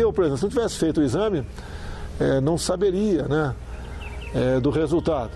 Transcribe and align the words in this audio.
Eu, 0.00 0.12
por 0.12 0.24
exemplo, 0.24 0.38
se 0.38 0.44
não 0.44 0.50
tivesse 0.50 0.78
feito 0.78 1.00
o 1.00 1.02
exame, 1.02 1.44
é, 2.20 2.40
não 2.40 2.56
saberia 2.56 3.26
né, 3.28 3.54
é, 4.34 4.60
do 4.60 4.70
resultado. 4.70 5.32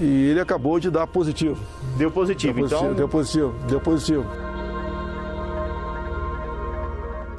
E 0.00 0.04
ele 0.04 0.40
acabou 0.40 0.80
de 0.80 0.90
dar 0.90 1.06
positivo. 1.06 1.62
Deu 1.96 2.10
positivo, 2.10 2.54
deu 2.54 2.62
positivo 2.62 2.84
então. 2.84 2.94
Deu 2.94 3.08
positivo, 3.08 3.54
deu 3.68 3.80
positivo. 3.80 4.26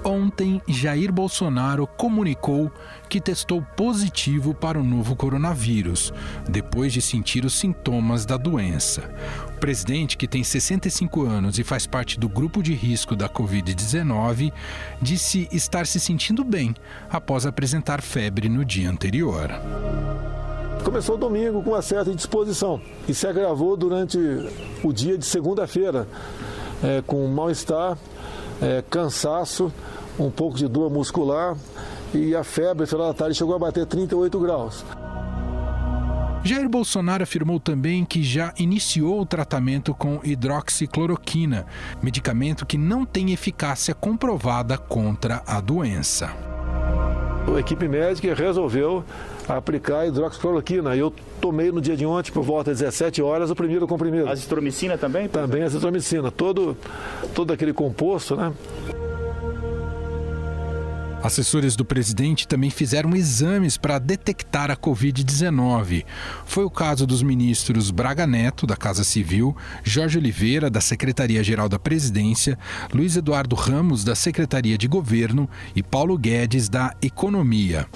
Ontem, 0.05 0.61
Jair 0.67 1.11
Bolsonaro 1.11 1.87
comunicou 1.87 2.71
que 3.09 3.19
testou 3.19 3.63
positivo 3.75 4.53
para 4.53 4.79
o 4.79 4.83
novo 4.83 5.15
coronavírus, 5.15 6.13
depois 6.47 6.93
de 6.93 7.01
sentir 7.01 7.43
os 7.43 7.55
sintomas 7.55 8.23
da 8.23 8.37
doença. 8.37 9.11
Presidente, 9.65 10.15
que 10.15 10.27
tem 10.27 10.43
65 10.43 11.25
anos 11.25 11.57
e 11.57 11.63
faz 11.63 11.87
parte 11.87 12.19
do 12.19 12.29
grupo 12.29 12.61
de 12.61 12.71
risco 12.71 13.15
da 13.15 13.27
Covid-19, 13.27 14.53
disse 15.01 15.49
estar 15.51 15.87
se 15.87 15.99
sentindo 15.99 16.43
bem 16.43 16.75
após 17.09 17.47
apresentar 17.47 17.99
febre 17.99 18.47
no 18.47 18.63
dia 18.63 18.87
anterior. 18.87 19.49
Começou 20.83 21.17
domingo 21.17 21.63
com 21.63 21.71
uma 21.71 21.81
certa 21.81 22.11
indisposição 22.11 22.79
e 23.09 23.13
se 23.15 23.25
agravou 23.25 23.75
durante 23.75 24.19
o 24.83 24.93
dia 24.93 25.17
de 25.17 25.25
segunda-feira, 25.25 26.07
é, 26.83 27.01
com 27.01 27.25
mal-estar, 27.25 27.97
é, 28.61 28.83
cansaço, 28.87 29.73
um 30.19 30.29
pouco 30.29 30.59
de 30.59 30.67
dor 30.67 30.91
muscular 30.91 31.57
e 32.13 32.35
a 32.35 32.43
febre, 32.43 32.85
final 32.85 33.07
da 33.07 33.15
tarde, 33.15 33.33
chegou 33.33 33.55
a 33.55 33.57
bater 33.57 33.87
38 33.87 34.39
graus. 34.39 34.85
Jair 36.45 36.69
Bolsonaro 36.69 37.23
afirmou 37.23 37.59
também 37.59 38.05
que 38.05 38.21
já 38.21 38.53
iniciou 38.59 39.19
o 39.19 39.25
tratamento 39.25 39.95
com 39.95 40.19
hidroxicloroquina, 40.23 41.65
medicamento 42.03 42.67
que 42.67 42.77
não 42.77 43.03
tem 43.03 43.31
eficácia 43.33 43.95
comprovada 43.95 44.77
contra 44.77 45.41
a 45.47 45.59
doença. 45.59 46.31
A 47.47 47.59
equipe 47.59 47.87
médica 47.87 48.35
resolveu 48.35 49.03
aplicar 49.49 50.05
hidroxicloroquina. 50.05 50.95
Eu 50.95 51.11
tomei 51.41 51.71
no 51.71 51.81
dia 51.81 51.97
de 51.97 52.05
ontem, 52.05 52.31
por 52.31 52.43
volta 52.43 52.69
das 52.69 52.79
17 52.79 53.23
horas, 53.23 53.49
o 53.49 53.55
primeiro 53.55 53.87
comprimido. 53.87 54.29
Azitromicina 54.29 54.99
também? 54.99 55.27
Também 55.27 55.63
azitromicina. 55.63 56.29
Todo, 56.29 56.77
todo 57.33 57.53
aquele 57.53 57.73
composto, 57.73 58.35
né? 58.35 58.53
Assessores 61.25 61.75
do 61.75 61.83
presidente 61.83 62.47
também 62.47 62.69
fizeram 62.69 63.15
exames 63.15 63.77
para 63.77 63.97
detectar 63.97 64.69
a 64.69 64.77
Covid-19. 64.77 66.05
Foi 66.45 66.63
o 66.63 66.69
caso 66.69 67.07
dos 67.07 67.23
ministros 67.23 67.89
Braga 67.89 68.27
Neto, 68.27 68.67
da 68.67 68.77
Casa 68.77 69.03
Civil, 69.03 69.57
Jorge 69.83 70.19
Oliveira, 70.19 70.69
da 70.69 70.79
Secretaria-Geral 70.79 71.67
da 71.67 71.79
Presidência, 71.79 72.59
Luiz 72.93 73.17
Eduardo 73.17 73.55
Ramos, 73.55 74.03
da 74.03 74.13
Secretaria 74.13 74.77
de 74.77 74.87
Governo 74.87 75.49
e 75.75 75.81
Paulo 75.81 76.15
Guedes, 76.15 76.69
da 76.69 76.93
Economia. 77.01 77.87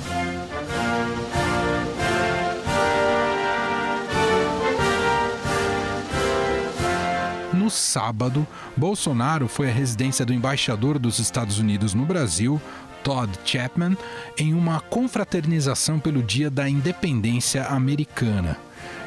No 7.53 7.69
sábado, 7.69 8.47
Bolsonaro 8.75 9.47
foi 9.47 9.69
à 9.69 9.71
residência 9.71 10.25
do 10.25 10.33
embaixador 10.33 10.97
dos 10.97 11.19
Estados 11.19 11.59
Unidos 11.59 11.93
no 11.93 12.03
Brasil, 12.03 12.59
Todd 13.03 13.31
Chapman, 13.45 13.97
em 14.37 14.53
uma 14.53 14.79
confraternização 14.79 15.99
pelo 15.99 16.21
Dia 16.23 16.49
da 16.49 16.69
Independência 16.69 17.65
Americana. 17.65 18.57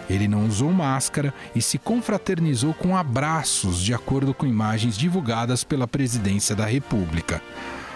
Ele 0.08 0.28
não 0.28 0.46
usou 0.46 0.72
máscara 0.72 1.32
e 1.54 1.62
se 1.62 1.78
confraternizou 1.78 2.74
com 2.74 2.96
abraços, 2.96 3.80
de 3.80 3.94
acordo 3.94 4.34
com 4.34 4.46
imagens 4.46 4.96
divulgadas 4.96 5.64
pela 5.64 5.86
presidência 5.86 6.54
da 6.54 6.66
República. 6.66 7.40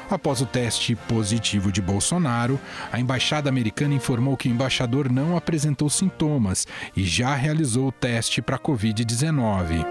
Após 0.08 0.40
o 0.40 0.46
teste 0.46 0.94
positivo 0.94 1.72
de 1.72 1.82
Bolsonaro, 1.82 2.60
a 2.92 3.00
embaixada 3.00 3.48
americana 3.48 3.94
informou 3.94 4.36
que 4.36 4.48
o 4.48 4.52
embaixador 4.52 5.10
não 5.10 5.36
apresentou 5.36 5.90
sintomas 5.90 6.66
e 6.96 7.04
já 7.04 7.34
realizou 7.34 7.88
o 7.88 7.92
teste 7.92 8.40
para 8.40 8.56
a 8.56 8.60
Covid-19 8.60 9.84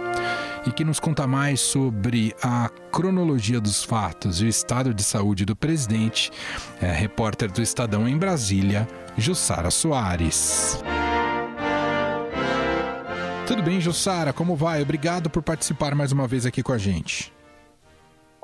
e 0.66 0.72
que 0.72 0.84
nos 0.84 1.00
conta 1.00 1.28
mais 1.28 1.60
sobre 1.60 2.34
a 2.42 2.70
cronologia 2.92 3.60
dos 3.60 3.84
fatos 3.84 4.42
e 4.42 4.46
o 4.46 4.48
estado 4.48 4.94
de 4.94 5.04
saúde 5.04 5.46
do 5.46 5.56
presidente, 5.56 6.32
é 6.82 6.92
repórter 6.92 7.52
do 7.52 7.62
Estadão 7.62 8.08
em 8.08 8.18
Brasília, 8.18 8.88
Jussara 9.18 9.70
Soares. 9.70 10.82
Tudo 13.46 13.62
bem, 13.62 13.80
Jussara? 13.80 14.34
Como 14.34 14.56
vai? 14.56 14.82
Obrigado 14.82 15.30
por 15.30 15.44
participar 15.44 15.94
mais 15.94 16.12
uma 16.12 16.28
vez 16.28 16.46
aqui 16.46 16.64
com 16.64 16.74
a 16.74 16.78
gente. 16.78 17.35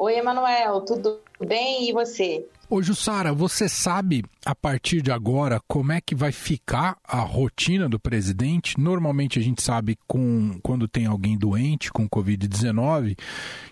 Oi, 0.04 0.16
Emanuel, 0.16 0.82
tudo 0.82 1.20
bem? 1.46 1.88
E 1.88 1.94
você? 1.94 2.44
Ô, 2.68 2.82
Jussara, 2.82 3.32
você 3.32 3.70
sabe 3.70 4.26
a 4.44 4.56
partir 4.56 5.00
de 5.00 5.12
agora 5.12 5.62
como 5.68 5.92
é 5.92 6.02
que 6.02 6.16
vai 6.16 6.32
ficar 6.32 6.98
a 7.04 7.20
rotina 7.20 7.88
do 7.88 8.00
presidente? 8.00 8.80
Normalmente 8.80 9.38
a 9.38 9.44
gente 9.44 9.62
sabe 9.62 9.96
com, 10.08 10.60
quando 10.64 10.88
tem 10.88 11.06
alguém 11.06 11.38
doente 11.38 11.92
com 11.92 12.10
Covid-19 12.10 13.16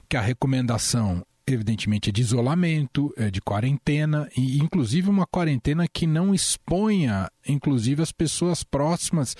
que 0.07 0.15
a 0.15 0.21
recomendação 0.21 1.25
evidentemente 1.47 2.11
é 2.11 2.13
de 2.13 2.21
isolamento, 2.21 3.11
é 3.17 3.31
de 3.31 3.41
quarentena 3.41 4.29
e 4.37 4.59
inclusive 4.59 5.09
uma 5.09 5.25
quarentena 5.25 5.87
que 5.91 6.05
não 6.05 6.31
exponha 6.31 7.27
inclusive 7.47 8.03
as 8.03 8.11
pessoas 8.11 8.63
próximas 8.63 9.35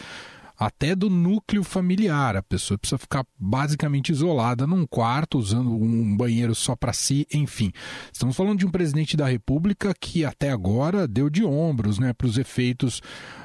até 0.59 0.93
do 0.93 1.09
núcleo 1.09 1.63
familiar. 1.63 2.35
A 2.35 2.43
pessoa 2.43 2.77
precisa 2.77 2.97
ficar 2.97 3.25
basicamente 3.39 4.11
isolada 4.11 4.67
num 4.67 4.85
quarto, 4.85 5.37
usando 5.37 5.71
um 5.71 6.17
banheiro 6.17 6.53
só 6.53 6.75
para 6.75 6.91
si, 6.91 7.25
enfim. 7.33 7.71
Estamos 8.11 8.35
falando 8.35 8.59
de 8.59 8.65
um 8.65 8.71
presidente 8.71 9.15
da 9.15 9.27
República 9.27 9.93
que 9.97 10.25
até 10.25 10.51
agora 10.51 11.07
deu 11.07 11.29
de 11.29 11.45
ombros 11.45 11.97
né, 11.97 12.11
para 12.11 12.27
os 12.27 12.37
efeitos 12.37 13.01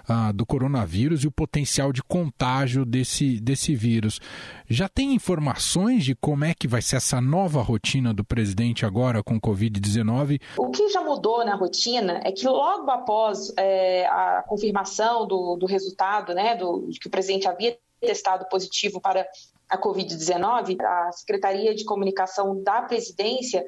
ah, 0.09 0.33
do 0.33 0.45
coronavírus 0.45 1.23
e 1.23 1.29
o 1.29 1.31
potencial 1.31 1.93
de 1.93 2.03
contágio 2.03 2.85
desse, 2.85 3.41
desse 3.41 3.77
vírus. 3.77 4.21
Já 4.69 4.89
tem 4.89 5.13
informações 5.15 6.05
de 6.05 6.15
como 6.15 6.45
é 6.45 6.55
que 6.55 6.67
vai 6.67 6.81
ser 6.81 6.97
essa 6.97 7.21
nova 7.21 7.61
rotina 7.61 8.15
do 8.15 8.25
presidente 8.25 8.87
agora 8.87 9.23
com 9.23 9.39
Covid-19? 9.39 10.41
O 10.57 10.71
que 10.71 10.89
já 10.89 11.03
mudou 11.03 11.45
na 11.45 11.55
rotina 11.55 12.21
é 12.25 12.33
que 12.33 12.49
logo 12.49 12.91
após 12.91 13.53
é, 13.59 14.07
a 14.07 14.43
confirmação 14.47 15.27
do, 15.27 15.57
do 15.57 15.67
resultado, 15.67 16.35
né, 16.35 16.57
do, 16.57 16.89
que 16.99 17.09
o 17.09 17.11
presidente 17.11 17.47
havia 17.47 17.77
testado 18.01 18.47
positivo 18.49 19.01
para 19.01 19.27
a 19.69 19.79
Covid-19, 19.79 20.81
a 20.81 21.13
Secretaria 21.13 21.75
de 21.75 21.85
Comunicação 21.85 22.63
da 22.63 22.83
Presidência 22.83 23.65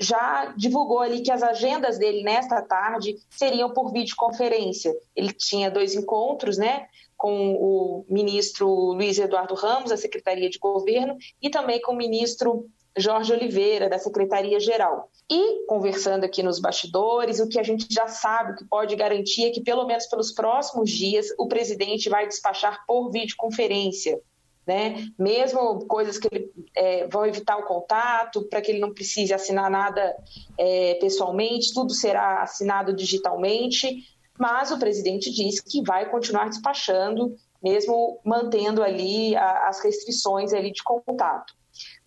já 0.00 0.52
divulgou 0.56 1.00
ali 1.00 1.22
que 1.22 1.30
as 1.30 1.42
agendas 1.42 1.98
dele 1.98 2.24
nesta 2.24 2.60
tarde 2.60 3.16
seriam 3.30 3.72
por 3.72 3.92
videoconferência. 3.92 4.92
Ele 5.14 5.32
tinha 5.32 5.70
dois 5.70 5.94
encontros, 5.94 6.58
né, 6.58 6.86
com 7.24 7.54
o 7.54 8.04
ministro 8.06 8.68
Luiz 8.68 9.18
Eduardo 9.18 9.54
Ramos, 9.54 9.88
da 9.88 9.96
Secretaria 9.96 10.50
de 10.50 10.58
Governo, 10.58 11.16
e 11.40 11.48
também 11.48 11.80
com 11.80 11.92
o 11.92 11.96
ministro 11.96 12.66
Jorge 12.94 13.32
Oliveira, 13.32 13.88
da 13.88 13.98
Secretaria-Geral. 13.98 15.08
E, 15.30 15.64
conversando 15.64 16.24
aqui 16.24 16.42
nos 16.42 16.60
bastidores, 16.60 17.40
o 17.40 17.48
que 17.48 17.58
a 17.58 17.62
gente 17.62 17.86
já 17.90 18.08
sabe, 18.08 18.58
que 18.58 18.66
pode 18.66 18.94
garantir 18.94 19.46
é 19.46 19.50
que, 19.50 19.62
pelo 19.62 19.86
menos 19.86 20.04
pelos 20.04 20.32
próximos 20.32 20.90
dias, 20.90 21.28
o 21.38 21.48
presidente 21.48 22.10
vai 22.10 22.28
despachar 22.28 22.84
por 22.86 23.10
videoconferência. 23.10 24.20
Né? 24.66 25.06
Mesmo 25.18 25.86
coisas 25.86 26.18
que 26.18 26.28
ele, 26.30 26.50
é, 26.76 27.06
vão 27.06 27.24
evitar 27.24 27.56
o 27.56 27.64
contato, 27.64 28.42
para 28.50 28.60
que 28.60 28.70
ele 28.70 28.80
não 28.80 28.92
precise 28.92 29.32
assinar 29.32 29.70
nada 29.70 30.14
é, 30.58 30.98
pessoalmente, 31.00 31.72
tudo 31.72 31.94
será 31.94 32.42
assinado 32.42 32.94
digitalmente, 32.94 34.13
mas 34.38 34.70
o 34.70 34.78
presidente 34.78 35.32
disse 35.32 35.62
que 35.62 35.82
vai 35.82 36.08
continuar 36.10 36.48
despachando, 36.48 37.36
mesmo 37.62 38.20
mantendo 38.24 38.82
ali 38.82 39.34
as 39.36 39.82
restrições 39.82 40.52
ali 40.52 40.70
de 40.70 40.82
contato. 40.82 41.54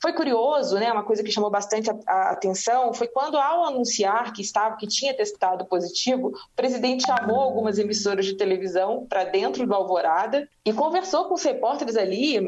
Foi 0.02 0.14
curioso, 0.14 0.78
né, 0.78 0.92
uma 0.92 1.04
coisa 1.04 1.24
que 1.24 1.32
chamou 1.32 1.50
bastante 1.50 1.90
a, 1.90 2.32
atenção 2.32 2.94
foi 2.94 3.08
quando, 3.08 3.38
ao 3.38 3.66
anunciar 3.66 4.32
que 4.32 4.42
estava, 4.42 4.78
que 4.78 4.88
tinha 4.88 5.14
testado 5.14 5.66
positivo, 5.66 6.30
o 6.30 6.56
presidente 6.56 7.06
chamou 7.06 7.42
algumas 7.42 7.78
emissoras 7.78 8.26
de 8.26 8.36
televisão 8.36 9.06
para 9.10 9.26
dentro 9.26 9.66
do 9.66 9.74
Alvorada 9.74 10.48
e 10.64 10.72
conversou 10.72 11.26
com 11.26 11.34
os 11.34 11.44
repórteres 11.44 11.98
ali, 11.98 12.40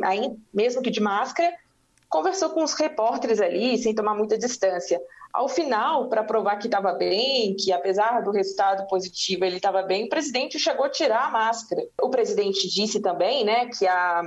mesmo 0.53 0.81
que 0.81 0.91
de 0.91 1.01
máscara, 1.01 1.53
conversou 2.09 2.49
com 2.49 2.63
os 2.63 2.73
repórteres 2.73 3.39
ali, 3.39 3.77
sem 3.77 3.93
tomar 3.93 4.15
muita 4.15 4.37
distância. 4.37 4.99
Ao 5.31 5.47
final, 5.47 6.09
para 6.09 6.23
provar 6.23 6.57
que 6.57 6.67
estava 6.67 6.91
bem, 6.93 7.55
que 7.55 7.71
apesar 7.71 8.21
do 8.23 8.31
resultado 8.31 8.87
positivo 8.87 9.45
ele 9.45 9.57
estava 9.57 9.83
bem, 9.83 10.05
o 10.05 10.09
presidente 10.09 10.57
chegou 10.57 10.85
a 10.85 10.89
tirar 10.89 11.27
a 11.27 11.31
máscara. 11.31 11.83
O 12.01 12.09
presidente 12.09 12.67
disse 12.67 12.99
também, 12.99 13.45
né, 13.45 13.67
que 13.67 13.85
a 13.85 14.23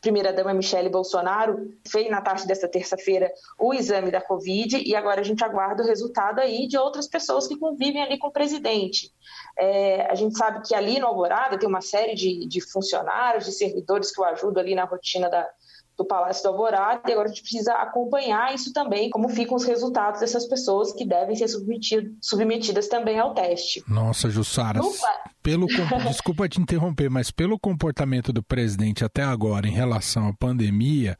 primeira-dama 0.00 0.54
Michele 0.54 0.88
Bolsonaro 0.88 1.72
fez 1.84 2.08
na 2.08 2.20
tarde 2.20 2.46
desta 2.46 2.68
terça-feira 2.68 3.28
o 3.58 3.74
exame 3.74 4.10
da 4.10 4.20
Covid 4.20 4.80
e 4.86 4.94
agora 4.94 5.20
a 5.20 5.24
gente 5.24 5.42
aguarda 5.42 5.82
o 5.82 5.86
resultado 5.86 6.38
aí 6.38 6.68
de 6.68 6.78
outras 6.78 7.08
pessoas 7.08 7.48
que 7.48 7.58
convivem 7.58 8.00
ali 8.00 8.16
com 8.16 8.28
o 8.28 8.32
presidente. 8.32 9.10
É, 9.58 10.06
a 10.08 10.14
gente 10.14 10.38
sabe 10.38 10.64
que 10.64 10.76
ali 10.76 11.00
no 11.00 11.08
Alvorada 11.08 11.58
tem 11.58 11.68
uma 11.68 11.80
série 11.80 12.14
de, 12.14 12.46
de, 12.46 12.60
funcionários, 12.60 13.46
de 13.46 13.52
servidores 13.52 14.12
que 14.12 14.20
o 14.20 14.24
ajudam 14.24 14.62
ali 14.62 14.76
na 14.76 14.84
rotina 14.84 15.28
da, 15.28 15.48
do 15.96 16.04
Palácio 16.04 16.42
do 16.42 16.50
Alvorada 16.50 17.02
e 17.08 17.12
agora 17.12 17.28
a 17.28 17.28
gente 17.28 17.42
precisa 17.42 17.72
acompanhar 17.74 18.54
isso 18.54 18.72
também, 18.72 19.08
como 19.10 19.28
ficam 19.28 19.56
os 19.56 19.64
resultados 19.64 20.20
dessas 20.20 20.46
pessoas 20.46 20.92
que 20.92 21.06
devem 21.06 21.34
ser 21.34 21.48
submetidas 22.20 22.88
também 22.88 23.18
ao 23.18 23.32
teste. 23.34 23.82
Nossa, 23.88 24.28
Jussara, 24.28 24.80
pelo 25.42 25.66
desculpa 26.06 26.48
te 26.48 26.60
interromper, 26.60 27.08
mas 27.08 27.30
pelo 27.30 27.58
comportamento 27.58 28.32
do 28.32 28.42
presidente 28.42 29.04
até 29.04 29.22
agora 29.22 29.66
em 29.66 29.72
relação 29.72 30.28
à 30.28 30.34
pandemia, 30.34 31.16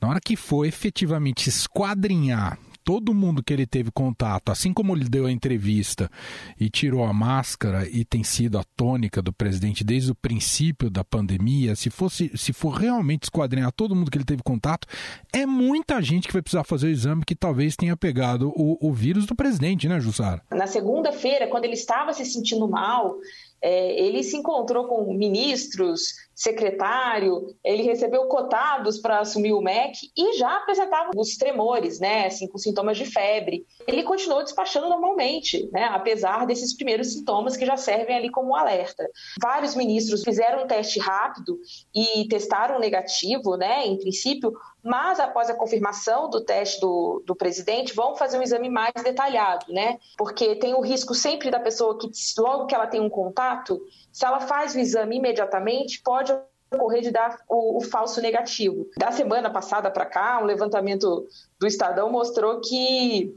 na 0.00 0.08
hora 0.08 0.20
que 0.20 0.36
for 0.36 0.66
efetivamente 0.66 1.48
esquadrinhar 1.48 2.58
todo 2.90 3.14
mundo 3.14 3.40
que 3.40 3.52
ele 3.52 3.66
teve 3.66 3.92
contato, 3.92 4.50
assim 4.50 4.72
como 4.72 4.96
ele 4.96 5.08
deu 5.08 5.26
a 5.26 5.30
entrevista 5.30 6.10
e 6.58 6.68
tirou 6.68 7.04
a 7.04 7.12
máscara 7.12 7.88
e 7.88 8.04
tem 8.04 8.24
sido 8.24 8.58
a 8.58 8.64
tônica 8.76 9.22
do 9.22 9.32
presidente 9.32 9.84
desde 9.84 10.10
o 10.10 10.14
princípio 10.16 10.90
da 10.90 11.04
pandemia, 11.04 11.76
se 11.76 11.88
fosse, 11.88 12.36
se 12.36 12.52
for 12.52 12.70
realmente 12.70 13.22
esquadrinhar 13.22 13.70
todo 13.70 13.94
mundo 13.94 14.10
que 14.10 14.18
ele 14.18 14.24
teve 14.24 14.42
contato, 14.42 14.88
é 15.32 15.46
muita 15.46 16.02
gente 16.02 16.26
que 16.26 16.32
vai 16.32 16.42
precisar 16.42 16.64
fazer 16.64 16.88
o 16.88 16.90
exame 16.90 17.24
que 17.24 17.36
talvez 17.36 17.76
tenha 17.76 17.96
pegado 17.96 18.52
o, 18.56 18.76
o 18.80 18.92
vírus 18.92 19.24
do 19.24 19.36
presidente, 19.36 19.86
né, 19.86 20.00
Jussara? 20.00 20.42
Na 20.50 20.66
segunda-feira, 20.66 21.46
quando 21.46 21.66
ele 21.66 21.74
estava 21.74 22.12
se 22.12 22.24
sentindo 22.24 22.68
mal, 22.68 23.18
é, 23.62 24.00
ele 24.00 24.22
se 24.22 24.36
encontrou 24.36 24.86
com 24.86 25.12
ministros, 25.12 26.14
secretário, 26.40 27.54
ele 27.62 27.82
recebeu 27.82 28.24
cotados 28.24 28.98
para 28.98 29.20
assumir 29.20 29.52
o 29.52 29.60
MEC 29.60 30.10
e 30.16 30.38
já 30.38 30.56
apresentava 30.56 31.10
os 31.14 31.36
tremores, 31.36 32.00
né, 32.00 32.26
assim, 32.28 32.48
com 32.48 32.56
sintomas 32.56 32.96
de 32.96 33.04
febre. 33.04 33.66
Ele 33.86 34.02
continuou 34.02 34.42
despachando 34.42 34.88
normalmente, 34.88 35.68
né, 35.70 35.84
apesar 35.92 36.46
desses 36.46 36.74
primeiros 36.74 37.12
sintomas 37.12 37.58
que 37.58 37.66
já 37.66 37.76
servem 37.76 38.16
ali 38.16 38.30
como 38.30 38.56
alerta. 38.56 39.06
Vários 39.42 39.74
ministros 39.74 40.24
fizeram 40.24 40.64
um 40.64 40.66
teste 40.66 40.98
rápido 40.98 41.58
e 41.94 42.26
testaram 42.28 42.78
negativo, 42.78 43.58
né, 43.58 43.86
em 43.86 43.98
princípio, 43.98 44.50
mas 44.82 45.20
após 45.20 45.50
a 45.50 45.54
confirmação 45.54 46.28
do 46.28 46.40
teste 46.40 46.80
do, 46.80 47.22
do 47.26 47.34
presidente, 47.34 47.94
vão 47.94 48.16
fazer 48.16 48.38
um 48.38 48.42
exame 48.42 48.68
mais 48.68 48.92
detalhado, 49.02 49.66
né, 49.72 49.98
porque 50.16 50.56
tem 50.56 50.74
o 50.74 50.80
risco 50.80 51.14
sempre 51.14 51.50
da 51.50 51.60
pessoa 51.60 51.98
que, 51.98 52.10
logo 52.38 52.66
que 52.66 52.74
ela 52.74 52.86
tem 52.86 53.00
um 53.00 53.10
contato, 53.10 53.80
se 54.12 54.24
ela 54.24 54.40
faz 54.40 54.74
o 54.74 54.78
exame 54.78 55.16
imediatamente, 55.16 56.02
pode 56.02 56.32
ocorrer 56.72 57.02
de 57.02 57.10
dar 57.10 57.38
o, 57.48 57.78
o 57.78 57.80
falso 57.80 58.20
negativo. 58.20 58.88
Da 58.96 59.10
semana 59.10 59.50
passada 59.50 59.90
para 59.90 60.06
cá, 60.06 60.38
um 60.40 60.44
levantamento 60.44 61.26
do 61.58 61.66
Estadão 61.66 62.10
mostrou 62.10 62.60
que 62.60 63.34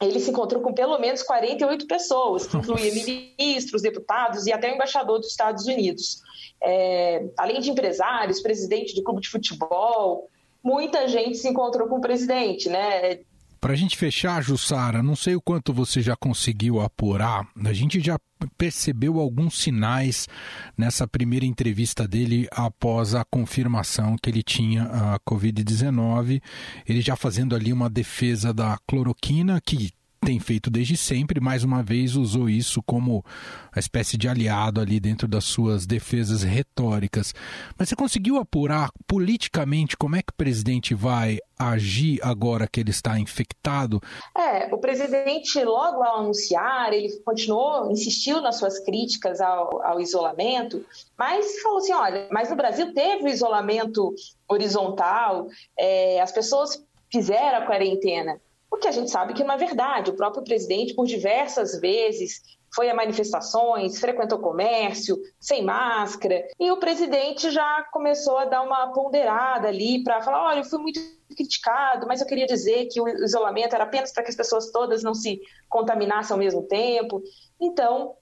ele 0.00 0.18
se 0.18 0.30
encontrou 0.30 0.60
com 0.60 0.72
pelo 0.72 0.98
menos 0.98 1.22
48 1.22 1.86
pessoas, 1.86 2.46
que 2.46 2.56
incluía 2.56 2.92
ministros, 2.92 3.82
deputados 3.82 4.46
e 4.46 4.52
até 4.52 4.70
o 4.70 4.74
embaixador 4.74 5.18
dos 5.18 5.28
Estados 5.28 5.66
Unidos. 5.66 6.22
É, 6.60 7.26
além 7.36 7.60
de 7.60 7.70
empresários, 7.70 8.40
presidente 8.40 8.94
de 8.94 9.02
clube 9.02 9.20
de 9.20 9.28
futebol, 9.28 10.28
muita 10.62 11.08
gente 11.08 11.38
se 11.38 11.48
encontrou 11.48 11.88
com 11.88 11.96
o 11.96 12.00
presidente, 12.00 12.68
né? 12.68 13.20
Para 13.62 13.74
a 13.74 13.76
gente 13.76 13.96
fechar, 13.96 14.42
Jussara, 14.42 15.04
não 15.04 15.14
sei 15.14 15.36
o 15.36 15.40
quanto 15.40 15.72
você 15.72 16.02
já 16.02 16.16
conseguiu 16.16 16.80
apurar, 16.80 17.46
a 17.64 17.72
gente 17.72 18.00
já 18.00 18.18
percebeu 18.58 19.20
alguns 19.20 19.56
sinais 19.56 20.28
nessa 20.76 21.06
primeira 21.06 21.46
entrevista 21.46 22.08
dele 22.08 22.48
após 22.50 23.14
a 23.14 23.24
confirmação 23.24 24.16
que 24.20 24.28
ele 24.28 24.42
tinha 24.42 24.82
a 24.82 25.20
Covid-19, 25.20 26.42
ele 26.88 27.00
já 27.00 27.14
fazendo 27.14 27.54
ali 27.54 27.72
uma 27.72 27.88
defesa 27.88 28.52
da 28.52 28.76
cloroquina, 28.84 29.60
que 29.60 29.92
tem 30.24 30.38
feito 30.38 30.70
desde 30.70 30.96
sempre, 30.96 31.40
mais 31.40 31.64
uma 31.64 31.82
vez 31.82 32.14
usou 32.14 32.48
isso 32.48 32.80
como 32.82 33.24
uma 33.72 33.80
espécie 33.80 34.16
de 34.16 34.28
aliado 34.28 34.80
ali 34.80 35.00
dentro 35.00 35.26
das 35.26 35.44
suas 35.44 35.84
defesas 35.84 36.42
retóricas. 36.42 37.34
Mas 37.76 37.88
você 37.88 37.96
conseguiu 37.96 38.36
apurar 38.36 38.90
politicamente 39.06 39.96
como 39.96 40.14
é 40.14 40.22
que 40.22 40.32
o 40.32 40.36
presidente 40.36 40.94
vai 40.94 41.38
agir 41.58 42.20
agora 42.22 42.68
que 42.68 42.80
ele 42.80 42.90
está 42.90 43.18
infectado? 43.18 44.00
É, 44.36 44.72
o 44.72 44.78
presidente, 44.78 45.62
logo 45.64 46.02
ao 46.02 46.20
anunciar, 46.20 46.92
ele 46.92 47.10
continuou, 47.24 47.90
insistiu 47.90 48.40
nas 48.40 48.56
suas 48.56 48.78
críticas 48.78 49.40
ao, 49.40 49.84
ao 49.84 50.00
isolamento, 50.00 50.84
mas 51.18 51.60
falou 51.60 51.78
assim: 51.78 51.92
olha, 51.92 52.28
mas 52.30 52.48
no 52.48 52.56
Brasil 52.56 52.94
teve 52.94 53.24
o 53.24 53.28
isolamento 53.28 54.14
horizontal, 54.48 55.48
é, 55.76 56.20
as 56.20 56.30
pessoas 56.30 56.84
fizeram 57.10 57.58
a 57.58 57.66
quarentena. 57.66 58.40
O 58.72 58.78
que 58.78 58.88
a 58.88 58.90
gente 58.90 59.10
sabe 59.10 59.34
que 59.34 59.44
não 59.44 59.54
é 59.54 59.58
verdade. 59.58 60.10
O 60.10 60.16
próprio 60.16 60.42
presidente, 60.42 60.94
por 60.94 61.04
diversas 61.04 61.78
vezes, 61.78 62.40
foi 62.74 62.88
a 62.88 62.94
manifestações, 62.94 64.00
frequentou 64.00 64.38
comércio, 64.38 65.20
sem 65.38 65.62
máscara, 65.62 66.42
e 66.58 66.70
o 66.70 66.78
presidente 66.78 67.50
já 67.50 67.86
começou 67.92 68.38
a 68.38 68.46
dar 68.46 68.62
uma 68.62 68.90
ponderada 68.94 69.68
ali 69.68 70.02
para 70.02 70.22
falar: 70.22 70.46
olha, 70.46 70.60
eu 70.60 70.64
fui 70.64 70.78
muito 70.78 70.98
criticado, 71.36 72.06
mas 72.06 72.22
eu 72.22 72.26
queria 72.26 72.46
dizer 72.46 72.86
que 72.86 72.98
o 72.98 73.06
isolamento 73.08 73.74
era 73.74 73.84
apenas 73.84 74.10
para 74.10 74.22
que 74.22 74.30
as 74.30 74.36
pessoas 74.36 74.70
todas 74.70 75.02
não 75.02 75.12
se 75.12 75.38
contaminassem 75.68 76.32
ao 76.32 76.38
mesmo 76.38 76.62
tempo. 76.62 77.22
Então, 77.60 78.14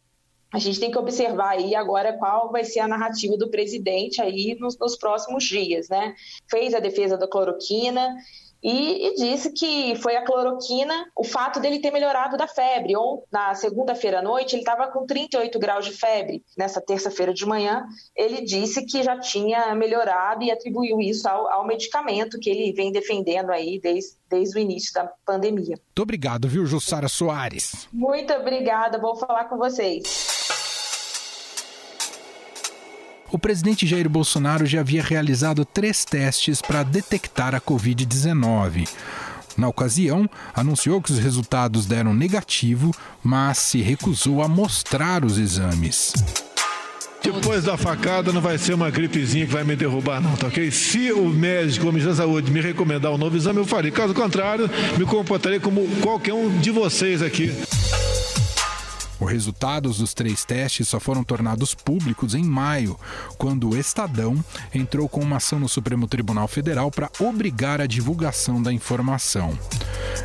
a 0.52 0.58
gente 0.58 0.81
tem 0.81 0.91
que 0.91 0.99
observar 0.99 1.50
aí 1.50 1.76
agora 1.76 2.19
qual 2.19 2.50
vai 2.50 2.64
ser 2.64 2.81
a 2.81 2.88
narrativa 2.88 3.37
do 3.37 3.50
presidente 3.50 4.20
aí 4.20 4.56
nos, 4.58 4.76
nos 4.76 4.97
próximos 4.97 5.44
dias, 5.44 5.88
né? 5.88 6.12
Fez 6.50 6.75
a 6.75 6.81
defesa 6.81 7.17
da 7.17 7.29
cloroquina 7.29 8.17
e, 8.62 9.09
e, 9.09 9.15
disse 9.15 9.53
que 9.53 9.95
foi 9.97 10.17
a 10.17 10.25
cloroquina, 10.25 11.07
o 11.17 11.25
fato 11.25 11.61
dele 11.61 11.81
ter 11.81 11.91
melhorado 11.91 12.37
da 12.37 12.47
febre. 12.47 12.97
Ou 12.97 13.27
na 13.31 13.55
segunda-feira 13.55 14.19
à 14.19 14.23
noite, 14.23 14.55
ele 14.55 14.62
estava 14.62 14.89
com 14.89 15.07
38 15.07 15.59
graus 15.59 15.87
de 15.87 15.93
febre. 15.93 16.45
Nessa 16.57 16.81
terça-feira 16.81 17.33
de 17.33 17.47
manhã, 17.47 17.85
ele 18.15 18.43
disse 18.43 18.85
que 18.85 19.03
já 19.03 19.19
tinha 19.19 19.75
melhorado 19.75 20.45
e 20.45 20.51
atribuiu 20.51 21.01
isso 21.01 21.29
ao, 21.29 21.49
ao 21.49 21.67
medicamento 21.67 22.39
que 22.39 22.51
ele 22.51 22.73
vem 22.73 22.93
defendendo 22.93 23.51
aí 23.51 23.81
desde, 23.81 24.12
desde 24.29 24.59
o 24.59 24.61
início 24.61 24.93
da 24.93 25.11
pandemia. 25.25 25.77
Muito 25.77 26.03
obrigado, 26.03 26.49
viu, 26.49 26.67
Jussara 26.67 27.09
Soares? 27.09 27.89
Muito 27.93 28.33
obrigada, 28.33 28.99
vou 28.99 29.17
falar 29.17 29.45
com 29.45 29.57
vocês. 29.57 30.40
O 33.32 33.38
presidente 33.38 33.87
Jair 33.87 34.09
Bolsonaro 34.09 34.67
já 34.67 34.81
havia 34.81 35.03
realizado 35.03 35.65
três 35.65 36.05
testes 36.05 36.61
para 36.61 36.82
detectar 36.82 37.55
a 37.55 37.61
Covid-19. 37.61 38.88
Na 39.56 39.69
ocasião, 39.69 40.29
anunciou 40.55 41.00
que 41.00 41.12
os 41.12 41.19
resultados 41.19 41.87
deram 41.87 42.12
negativo, 42.12 42.93
mas 43.23 43.59
se 43.59 43.81
recusou 43.81 44.43
a 44.43 44.49
mostrar 44.49 45.25
os 45.25 45.38
exames. 45.38 46.12
Depois 47.23 47.65
da 47.65 47.77
facada 47.77 48.32
não 48.32 48.41
vai 48.41 48.56
ser 48.56 48.75
uma 48.75 48.91
gripezinha 48.91 49.47
que 49.47 49.53
vai 49.53 49.62
me 49.62 49.76
derrubar, 49.76 50.21
não, 50.21 50.35
tá 50.35 50.47
ok? 50.47 50.71
Se 50.71 51.12
o 51.12 51.29
médico 51.29 51.87
o 51.87 51.93
ministro 51.93 52.12
da 52.12 52.23
Saúde 52.23 52.50
me 52.50 52.61
recomendar 52.61 53.12
um 53.12 53.19
novo 53.19 53.37
exame, 53.37 53.59
eu 53.59 53.67
farei. 53.67 53.91
Caso 53.91 54.14
contrário, 54.14 54.69
me 54.99 55.05
comportarei 55.05 55.61
como 55.61 55.87
qualquer 56.00 56.33
um 56.33 56.59
de 56.59 56.71
vocês 56.71 57.23
aqui. 57.23 57.52
Os 59.21 59.31
resultados 59.31 59.99
dos 59.99 60.15
três 60.15 60.47
testes 60.47 60.89
só 60.89 60.99
foram 60.99 61.23
tornados 61.23 61.75
públicos 61.75 62.35
em 62.35 62.43
maio, 62.43 62.99
quando 63.37 63.69
o 63.69 63.77
Estadão 63.77 64.43
entrou 64.75 65.09
com 65.11 65.21
uma 65.21 65.37
ação 65.37 65.61
no 65.61 65.69
Supremo 65.69 66.09
Tribunal 66.09 66.49
Federal 66.49 66.91
para 66.91 67.11
obrigar 67.21 67.83
a 67.83 67.87
divulgação 67.87 68.62
da 68.62 68.73
informação. 68.73 69.57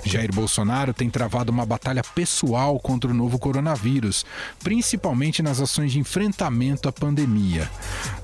Jair 0.06 0.34
Bolsonaro 0.34 0.94
tem 0.94 1.10
travado 1.10 1.52
uma 1.52 1.66
batalha 1.66 2.04
pessoal 2.04 2.80
contra 2.80 3.12
o 3.12 3.14
novo 3.14 3.38
coronavírus, 3.38 4.25
principalmente 4.64 5.44
nas 5.44 5.60
ações 5.60 5.92
de 5.92 6.00
enfrentamento 6.00 6.88
à 6.88 6.92
pandemia. 6.92 7.70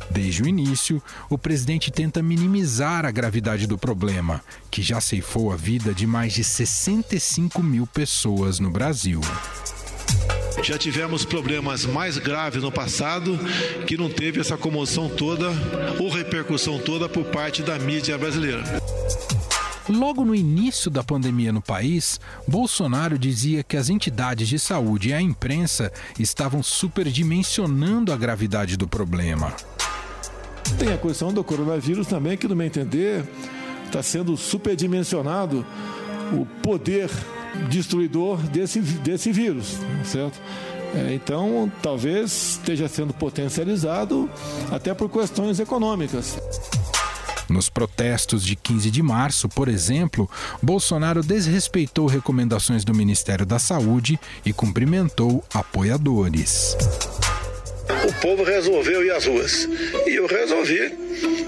Desde 0.10 0.44
o 0.44 0.48
início, 0.48 1.02
o 1.30 1.38
presidente 1.38 1.92
tenta 1.92 2.22
minimizar 2.22 3.06
a 3.06 3.12
gravidade 3.12 3.68
do 3.68 3.78
problema, 3.78 4.42
que 4.70 4.82
já 4.82 5.02
ceifou 5.02 5.52
a 5.52 5.56
vida 5.56 5.94
de 5.94 6.08
mais 6.08 6.34
de 6.34 6.44
65 6.44 7.62
mil 7.62 7.86
pessoas 7.88 8.60
no 8.60 8.70
Brasil. 8.70 9.22
Já 10.64 10.78
tivemos 10.78 11.26
problemas 11.26 11.86
mais 11.86 12.18
graves 12.18 12.62
no 12.62 12.72
passado 12.72 13.40
que 13.88 13.98
não 13.98 14.10
teve 14.10 14.40
essa 14.40 14.58
comoção 14.58 15.10
toda 15.10 15.50
ou 16.00 16.10
repercussão 16.10 16.78
toda 16.78 17.10
por 17.10 17.26
parte 17.26 17.64
da 17.64 17.80
mídia 17.80 18.18
brasileira. 18.18 18.64
Logo 19.90 20.24
no 20.24 20.36
início 20.36 20.92
da 20.92 21.04
pandemia 21.04 21.52
no 21.52 21.62
país, 21.62 22.20
Bolsonaro 22.48 23.18
dizia 23.18 23.64
que 23.64 23.76
as 23.76 23.90
entidades 23.90 24.48
de 24.48 24.60
saúde 24.60 25.10
e 25.10 25.14
a 25.14 25.22
imprensa 25.22 25.92
estavam 26.20 26.62
superdimensionando 26.62 28.14
a 28.14 28.18
gravidade 28.18 28.78
do 28.78 28.88
problema. 28.88 29.54
Tem 30.78 30.94
a 30.94 30.98
questão 30.98 31.34
do 31.34 31.44
coronavírus 31.44 32.08
também, 32.08 32.38
que, 32.38 32.48
no 32.48 32.56
meu 32.56 32.68
entender, 32.68 33.24
está 33.86 34.04
sendo 34.04 34.38
superdimensionado 34.38 35.66
o 36.32 36.46
poder 36.62 37.10
destruidor 37.70 38.38
desse, 38.38 38.80
desse 38.80 39.32
vírus, 39.32 39.78
certo? 40.06 40.40
É, 40.94 41.14
então, 41.14 41.72
talvez 41.82 42.58
esteja 42.60 42.88
sendo 42.88 43.14
potencializado 43.14 44.30
até 44.70 44.94
por 44.94 45.10
questões 45.10 45.60
econômicas. 45.60 46.38
Nos 47.50 47.70
protestos 47.70 48.46
de 48.46 48.56
15 48.56 48.90
de 48.90 49.04
março, 49.04 49.50
por 49.50 49.68
exemplo, 49.68 50.30
Bolsonaro 50.62 51.22
desrespeitou 51.22 52.08
recomendações 52.08 52.86
do 52.86 52.94
Ministério 52.94 53.46
da 53.46 53.60
Saúde 53.60 54.20
e 54.46 54.54
cumprimentou 54.54 55.44
apoiadores. 55.54 56.78
O 58.08 58.14
povo 58.22 58.44
resolveu 58.44 59.06
ir 59.06 59.12
às 59.12 59.26
ruas. 59.26 59.68
E 60.08 60.16
eu 60.16 60.28
resolvi 60.28 60.80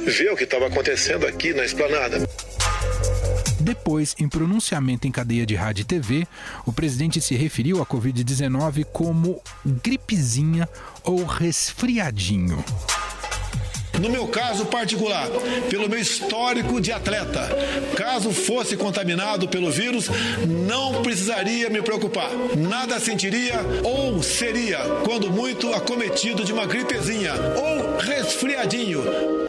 ver 0.06 0.32
o 0.32 0.36
que 0.36 0.44
estava 0.44 0.68
acontecendo 0.68 1.26
aqui 1.26 1.54
na 1.54 1.64
esplanada. 1.64 2.28
Depois, 3.64 4.14
em 4.20 4.28
pronunciamento 4.28 5.08
em 5.08 5.12
cadeia 5.12 5.46
de 5.46 5.56
rádio 5.56 5.84
e 5.84 5.86
TV, 5.86 6.28
o 6.66 6.74
presidente 6.74 7.22
se 7.22 7.34
referiu 7.34 7.82
à 7.82 7.86
Covid-19 7.86 8.84
como 8.92 9.42
gripezinha 9.66 10.68
ou 11.02 11.24
resfriadinho. 11.24 12.62
No 14.02 14.10
meu 14.10 14.28
caso 14.28 14.66
particular, 14.66 15.30
pelo 15.70 15.88
meu 15.88 16.00
histórico 16.00 16.82
de 16.82 16.92
atleta, 16.92 17.48
caso 17.96 18.32
fosse 18.34 18.76
contaminado 18.76 19.48
pelo 19.48 19.72
vírus, 19.72 20.10
não 20.46 21.02
precisaria 21.02 21.70
me 21.70 21.82
preocupar. 21.82 22.30
Nada 22.58 23.00
sentiria 23.00 23.62
ou 23.82 24.22
seria, 24.22 24.80
quando 25.06 25.32
muito, 25.32 25.72
acometido 25.74 26.44
de 26.44 26.52
uma 26.52 26.66
gripezinha 26.66 27.34
ou 27.56 27.98
resfriadinho. 27.98 29.43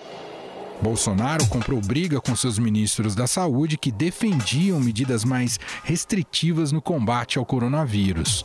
Bolsonaro 0.85 1.47
comprou 1.47 1.81
briga 1.81 2.21
com 2.21 2.37
seus 2.37 2.59
ministros 2.59 3.15
da 3.15 3.27
Saúde 3.27 3.79
que 3.79 3.91
defendiam 3.91 4.79
medidas 4.79 5.25
mais 5.25 5.59
restritivas 5.83 6.73
no 6.73 6.83
combate 6.83 7.39
ao 7.39 7.47
coronavírus. 7.47 8.45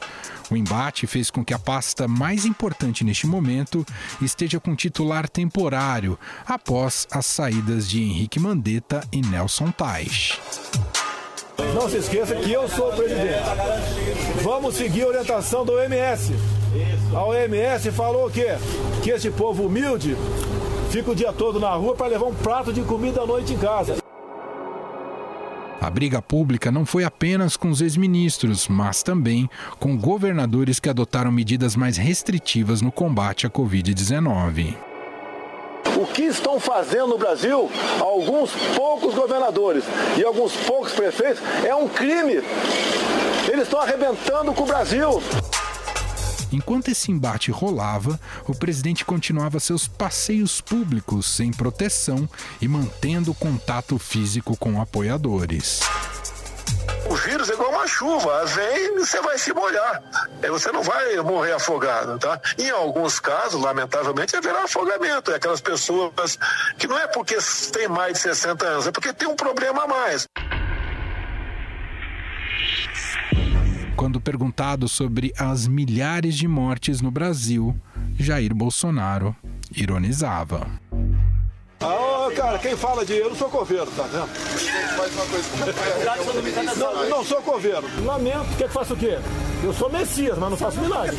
O 0.49 0.55
embate 0.55 1.05
fez 1.05 1.29
com 1.29 1.43
que 1.43 1.53
a 1.53 1.59
pasta 1.59 2.07
mais 2.07 2.45
importante 2.45 3.03
neste 3.03 3.27
momento 3.27 3.85
esteja 4.21 4.57
com 4.57 4.73
titular 4.73 5.27
temporário, 5.27 6.17
após 6.47 7.05
as 7.11 7.25
saídas 7.25 7.89
de 7.89 8.01
Henrique 8.01 8.39
Mandetta 8.39 9.05
e 9.11 9.21
Nelson 9.21 9.69
Tais. 9.71 10.39
Não 11.75 11.89
se 11.89 11.97
esqueça 11.97 12.35
que 12.35 12.53
eu 12.53 12.69
sou 12.69 12.89
o 12.89 12.95
presidente. 12.95 13.43
Vamos 14.41 14.75
seguir 14.75 15.03
a 15.03 15.07
orientação 15.07 15.65
da 15.65 15.73
OMS. 15.73 16.33
A 17.13 17.25
OMS 17.25 17.91
falou 17.91 18.27
o 18.27 18.31
quê? 18.31 18.57
Que 19.03 19.09
esse 19.09 19.29
povo 19.29 19.65
humilde 19.65 20.15
fica 20.89 21.11
o 21.11 21.15
dia 21.15 21.31
todo 21.31 21.59
na 21.59 21.69
rua 21.73 21.95
para 21.95 22.07
levar 22.07 22.25
um 22.25 22.33
prato 22.33 22.73
de 22.73 22.81
comida 22.81 23.21
à 23.21 23.25
noite 23.25 23.53
em 23.53 23.57
casa. 23.57 23.97
A 25.79 25.89
briga 25.89 26.21
pública 26.21 26.71
não 26.71 26.85
foi 26.85 27.05
apenas 27.05 27.55
com 27.55 27.69
os 27.69 27.79
ex-ministros, 27.79 28.67
mas 28.67 29.01
também 29.01 29.49
com 29.79 29.97
governadores 29.97 30.79
que 30.79 30.89
adotaram 30.89 31.31
medidas 31.31 31.75
mais 31.75 31.95
restritivas 31.95 32.81
no 32.81 32.91
combate 32.91 33.47
à 33.47 33.49
Covid-19. 33.49 34.75
O 35.95 36.05
que 36.07 36.23
estão 36.23 36.59
fazendo 36.59 37.07
no 37.07 37.17
Brasil 37.17 37.69
alguns 37.99 38.51
poucos 38.75 39.15
governadores 39.15 39.83
e 40.17 40.23
alguns 40.23 40.53
poucos 40.53 40.91
prefeitos 40.91 41.41
é 41.65 41.73
um 41.73 41.87
crime. 41.87 42.41
Eles 43.47 43.63
estão 43.63 43.79
arrebentando 43.79 44.53
com 44.53 44.63
o 44.63 44.67
Brasil. 44.67 45.21
Enquanto 46.51 46.89
esse 46.89 47.11
embate 47.11 47.51
rolava, 47.51 48.19
o 48.47 48.55
presidente 48.55 49.05
continuava 49.05 49.59
seus 49.59 49.87
passeios 49.87 50.61
públicos 50.61 51.25
sem 51.25 51.51
proteção 51.51 52.27
e 52.61 52.67
mantendo 52.67 53.33
contato 53.33 53.97
físico 53.99 54.57
com 54.57 54.81
apoiadores. 54.81 55.81
O 57.09 57.15
vírus 57.15 57.49
é 57.49 57.53
igual 57.53 57.71
uma 57.71 57.87
chuva, 57.87 58.45
vem 58.45 58.95
você 58.95 59.19
vai 59.21 59.37
se 59.37 59.51
molhar. 59.53 60.03
Você 60.47 60.71
não 60.71 60.83
vai 60.83 61.15
morrer 61.17 61.53
afogado, 61.53 62.19
tá? 62.19 62.39
Em 62.57 62.69
alguns 62.69 63.19
casos, 63.19 63.59
lamentavelmente, 63.59 64.35
haverá 64.35 64.63
afogamento. 64.63 65.31
É 65.31 65.35
aquelas 65.35 65.61
pessoas 65.61 66.37
que 66.77 66.87
não 66.87 66.97
é 66.97 67.07
porque 67.07 67.37
tem 67.71 67.87
mais 67.87 68.13
de 68.13 68.19
60 68.19 68.65
anos, 68.65 68.87
é 68.87 68.91
porque 68.91 69.11
tem 69.11 69.27
um 69.27 69.35
problema 69.35 69.83
a 69.83 69.87
mais. 69.87 70.27
Quando 73.99 74.21
perguntado 74.21 74.87
sobre 74.87 75.33
as 75.37 75.67
milhares 75.67 76.37
de 76.37 76.47
mortes 76.47 77.01
no 77.01 77.11
Brasil, 77.11 77.75
Jair 78.17 78.55
Bolsonaro 78.55 79.35
ironizava. 79.75 80.67
Ah, 81.81 82.29
cara, 82.33 82.57
quem 82.59 82.77
fala 82.77 83.05
de 83.05 83.17
eu 83.17 83.27
não 83.27 83.35
sou 83.35 83.49
coveiro, 83.49 83.87
tá 83.87 84.03
vendo? 84.03 84.29
Não, 86.77 87.09
não 87.09 87.25
sou 87.25 87.41
coveiro. 87.41 87.83
Lamento. 88.05 88.55
Quer 88.57 88.69
que 88.69 88.73
faça 88.73 88.93
o 88.93 88.97
quê? 88.97 89.19
Eu 89.61 89.73
sou 89.73 89.91
Messias, 89.91 90.37
mas 90.37 90.49
não 90.49 90.55
faço 90.57 90.79
milagre. 90.79 91.17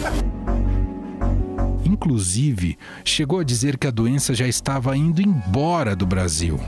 Inclusive, 1.84 2.78
chegou 3.04 3.40
a 3.40 3.44
dizer 3.44 3.76
que 3.76 3.88
a 3.88 3.90
doença 3.90 4.32
já 4.32 4.49
estava 4.49 4.96
indo 4.96 5.20
embora 5.20 5.94
do 5.94 6.06
Brasil. 6.06 6.58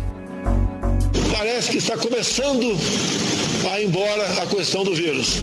Parece 1.35 1.71
que 1.71 1.78
está 1.78 1.97
começando 1.97 2.76
a 3.73 3.81
ir 3.81 3.87
embora 3.87 4.42
a 4.42 4.47
questão 4.47 4.85
do 4.85 4.95
vírus 4.95 5.42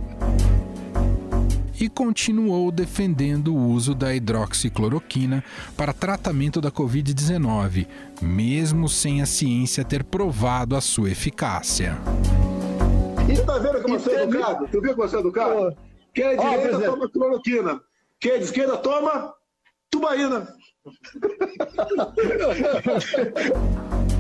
e 1.80 1.88
continuou 1.88 2.72
defendendo 2.72 3.56
o 3.56 3.70
uso 3.70 3.96
da 3.96 4.14
hidroxicloroquina 4.14 5.44
para 5.78 5.94
tratamento 5.94 6.60
da 6.60 6.70
Covid-19, 6.70 7.88
mesmo 8.22 8.90
sem 8.90 9.22
a 9.22 9.26
ciência 9.26 9.86
ter 9.86 10.04
provado 10.04 10.76
a 10.76 10.82
sua 10.82 11.10
eficácia. 11.10 11.98
Você 13.26 13.46
tá 13.46 13.58
vendo 13.60 13.82
como 13.82 14.00
você 14.00 14.12
é 14.12 14.24
educado? 14.24 14.68
Tu 14.68 14.82
viu 14.82 14.96
como 14.96 15.08
você 15.08 15.16
é 15.16 15.20
educado? 15.20 15.78
Quem 16.14 16.26
é 16.26 16.36
de 16.36 16.50
direita 16.50 16.82
toma 16.82 17.10
cloroquina. 17.10 17.80
Quem 18.20 18.32
é 18.32 18.38
de 18.40 18.44
esquerda 18.44 18.78
toma 18.78 19.34
tubaína. 19.90 20.48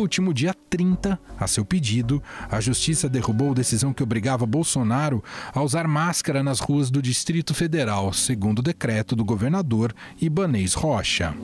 Último 0.00 0.32
dia 0.32 0.54
30, 0.70 1.20
a 1.38 1.46
seu 1.46 1.62
pedido, 1.62 2.22
a 2.50 2.58
Justiça 2.58 3.06
derrubou 3.06 3.52
decisão 3.52 3.92
que 3.92 4.02
obrigava 4.02 4.46
Bolsonaro 4.46 5.22
a 5.52 5.62
usar 5.62 5.86
máscara 5.86 6.42
nas 6.42 6.58
ruas 6.58 6.90
do 6.90 7.02
Distrito 7.02 7.52
Federal, 7.52 8.10
segundo 8.10 8.60
o 8.60 8.62
decreto 8.62 9.14
do 9.14 9.22
governador 9.22 9.94
Ibanês 10.18 10.72
Rocha. 10.72 11.34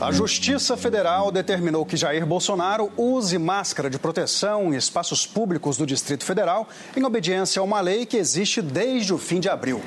A 0.00 0.10
Justiça 0.10 0.76
Federal 0.76 1.30
determinou 1.30 1.86
que 1.86 1.96
Jair 1.96 2.26
Bolsonaro 2.26 2.90
use 2.96 3.38
máscara 3.38 3.88
de 3.88 3.98
proteção 3.98 4.74
em 4.74 4.76
espaços 4.76 5.24
públicos 5.24 5.76
do 5.76 5.86
Distrito 5.86 6.24
Federal, 6.24 6.68
em 6.96 7.04
obediência 7.04 7.60
a 7.60 7.62
uma 7.62 7.80
lei 7.80 8.06
que 8.06 8.16
existe 8.16 8.60
desde 8.60 9.14
o 9.14 9.18
fim 9.18 9.38
de 9.38 9.48
abril. 9.48 9.80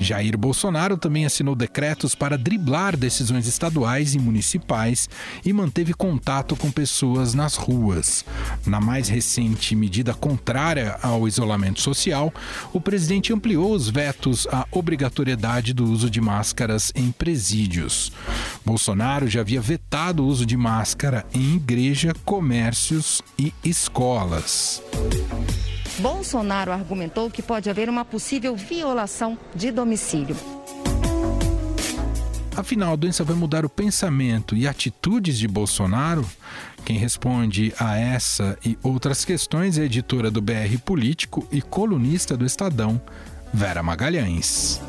Jair 0.00 0.36
Bolsonaro 0.38 0.96
também 0.96 1.26
assinou 1.26 1.54
decretos 1.54 2.14
para 2.14 2.38
driblar 2.38 2.96
decisões 2.96 3.46
estaduais 3.46 4.14
e 4.14 4.18
municipais 4.18 5.10
e 5.44 5.52
manteve 5.52 5.92
contato 5.92 6.56
com 6.56 6.70
pessoas 6.70 7.34
nas 7.34 7.54
ruas. 7.54 8.24
Na 8.66 8.80
mais 8.80 9.08
recente 9.08 9.76
medida 9.76 10.14
contrária 10.14 10.98
ao 11.02 11.28
isolamento 11.28 11.82
social, 11.82 12.32
o 12.72 12.80
presidente 12.80 13.32
ampliou 13.32 13.74
os 13.74 13.90
vetos 13.90 14.46
à 14.50 14.66
obrigatoriedade 14.72 15.74
do 15.74 15.84
uso 15.84 16.08
de 16.08 16.20
máscaras 16.20 16.90
em 16.94 17.12
presídios. 17.12 18.10
Bolsonaro 18.64 19.28
já 19.28 19.42
havia 19.42 19.60
vetado 19.60 20.24
o 20.24 20.26
uso 20.26 20.46
de 20.46 20.56
máscara 20.56 21.26
em 21.34 21.56
igreja, 21.56 22.14
comércios 22.24 23.20
e 23.38 23.52
escolas. 23.62 24.82
Bolsonaro 26.00 26.72
argumentou 26.72 27.30
que 27.30 27.42
pode 27.42 27.68
haver 27.68 27.88
uma 27.88 28.04
possível 28.04 28.56
violação 28.56 29.38
de 29.54 29.70
domicílio. 29.70 30.34
Afinal, 32.56 32.94
a 32.94 32.96
doença 32.96 33.22
vai 33.22 33.36
mudar 33.36 33.64
o 33.64 33.68
pensamento 33.68 34.56
e 34.56 34.66
atitudes 34.66 35.38
de 35.38 35.46
Bolsonaro? 35.46 36.26
Quem 36.84 36.96
responde 36.96 37.74
a 37.78 37.98
essa 37.98 38.58
e 38.64 38.78
outras 38.82 39.24
questões 39.24 39.78
é 39.78 39.82
a 39.82 39.84
editora 39.84 40.30
do 40.30 40.40
BR 40.40 40.78
Político 40.84 41.46
e 41.52 41.60
colunista 41.60 42.36
do 42.36 42.46
Estadão, 42.46 43.00
Vera 43.52 43.82
Magalhães. 43.82 44.80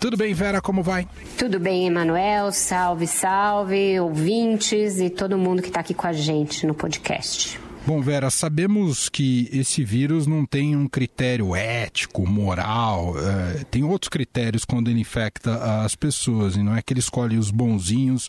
Tudo 0.00 0.16
bem, 0.16 0.32
Vera, 0.32 0.60
como 0.60 0.82
vai? 0.82 1.06
Tudo 1.36 1.60
bem, 1.60 1.86
Emanuel. 1.86 2.50
Salve, 2.52 3.06
salve, 3.06 4.00
ouvintes 4.00 4.98
e 4.98 5.10
todo 5.10 5.36
mundo 5.36 5.60
que 5.60 5.68
está 5.68 5.80
aqui 5.80 5.92
com 5.92 6.06
a 6.06 6.12
gente 6.12 6.66
no 6.66 6.74
podcast. 6.74 7.59
Bom, 7.86 8.02
Vera, 8.02 8.30
sabemos 8.30 9.08
que 9.08 9.48
esse 9.52 9.82
vírus 9.82 10.26
não 10.26 10.44
tem 10.44 10.76
um 10.76 10.86
critério 10.86 11.56
ético, 11.56 12.28
moral, 12.28 13.14
é, 13.18 13.64
tem 13.64 13.82
outros 13.82 14.08
critérios 14.08 14.66
quando 14.66 14.88
ele 14.88 15.00
infecta 15.00 15.82
as 15.82 15.96
pessoas, 15.96 16.56
e 16.56 16.62
não 16.62 16.76
é 16.76 16.82
que 16.82 16.92
ele 16.92 17.00
escolhe 17.00 17.38
os 17.38 17.50
bonzinhos, 17.50 18.28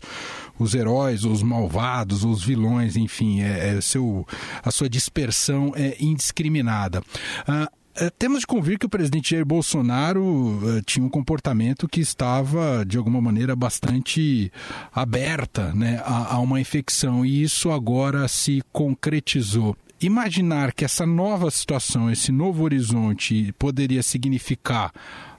os 0.58 0.74
heróis, 0.74 1.24
os 1.24 1.42
malvados, 1.42 2.24
os 2.24 2.42
vilões, 2.42 2.96
enfim, 2.96 3.42
é, 3.42 3.76
é 3.76 3.80
seu, 3.80 4.26
a 4.64 4.70
sua 4.70 4.88
dispersão 4.88 5.72
é 5.76 5.96
indiscriminada. 6.00 7.02
Ah, 7.46 7.70
temos 8.18 8.40
de 8.40 8.46
convir 8.46 8.78
que 8.78 8.86
o 8.86 8.88
presidente 8.88 9.30
Jair 9.30 9.44
Bolsonaro 9.44 10.60
é, 10.78 10.82
tinha 10.82 11.04
um 11.04 11.08
comportamento 11.08 11.88
que 11.88 12.00
estava, 12.00 12.84
de 12.86 12.96
alguma 12.96 13.20
maneira, 13.20 13.54
bastante 13.54 14.50
aberta 14.92 15.72
né, 15.74 16.02
a, 16.04 16.34
a 16.34 16.38
uma 16.38 16.60
infecção, 16.60 17.24
e 17.24 17.42
isso 17.42 17.70
agora 17.70 18.26
se 18.28 18.62
concretizou. 18.72 19.76
Imaginar 20.00 20.72
que 20.72 20.84
essa 20.84 21.06
nova 21.06 21.50
situação, 21.50 22.10
esse 22.10 22.32
novo 22.32 22.64
horizonte, 22.64 23.54
poderia 23.58 24.02
significar 24.02 24.92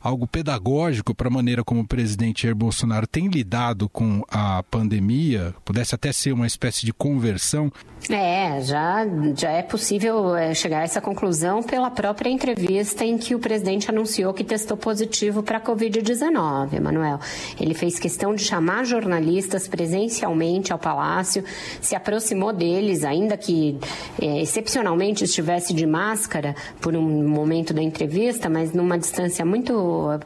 algo 0.04 0.28
pedagógico 0.28 1.16
para 1.16 1.30
a 1.30 1.32
maneira 1.32 1.64
como 1.64 1.82
o 1.82 1.88
presidente 1.88 2.44
Jair 2.44 2.54
Bolsonaro 2.54 3.08
tem 3.08 3.28
lidado 3.28 3.88
com 3.88 4.22
a 4.30 4.62
pandemia? 4.64 5.56
Pudesse 5.64 5.96
até 5.96 6.12
ser 6.12 6.34
uma 6.34 6.46
espécie 6.46 6.86
de 6.86 6.92
conversão? 6.92 7.72
É, 8.10 8.60
já, 8.62 9.06
já 9.34 9.52
é 9.52 9.62
possível 9.62 10.36
é, 10.36 10.54
chegar 10.54 10.80
a 10.80 10.84
essa 10.84 11.00
conclusão 11.00 11.64
pela 11.64 11.90
própria 11.90 12.30
entrevista 12.30 13.06
em 13.06 13.18
que 13.18 13.34
o 13.34 13.40
presidente 13.40 13.90
anunciou 13.90 14.34
que 14.34 14.44
testou 14.44 14.76
positivo 14.76 15.42
para 15.42 15.58
a 15.58 15.62
Covid-19, 15.62 16.74
Emanuel. 16.74 17.20
Ele 17.58 17.74
fez 17.74 17.98
questão 17.98 18.36
de 18.36 18.44
chamar 18.44 18.84
jornalistas 18.84 19.70
presencialmente 19.70 20.74
ao 20.74 20.80
Palácio, 20.80 21.46
se 21.80 21.96
aproximou 21.96 22.52
deles, 22.52 23.06
ainda 23.06 23.38
que 23.38 23.80
é, 24.22 24.42
excepcionalmente 24.42 25.24
estivesse 25.24 25.74
de 25.74 25.86
máscara 25.86 26.56
por 26.82 26.94
um 26.96 27.26
momento 27.26 27.74
da 27.74 27.82
entrevista, 27.82 28.50
mas 28.50 28.74
numa 28.74 28.98
distância 28.98 29.46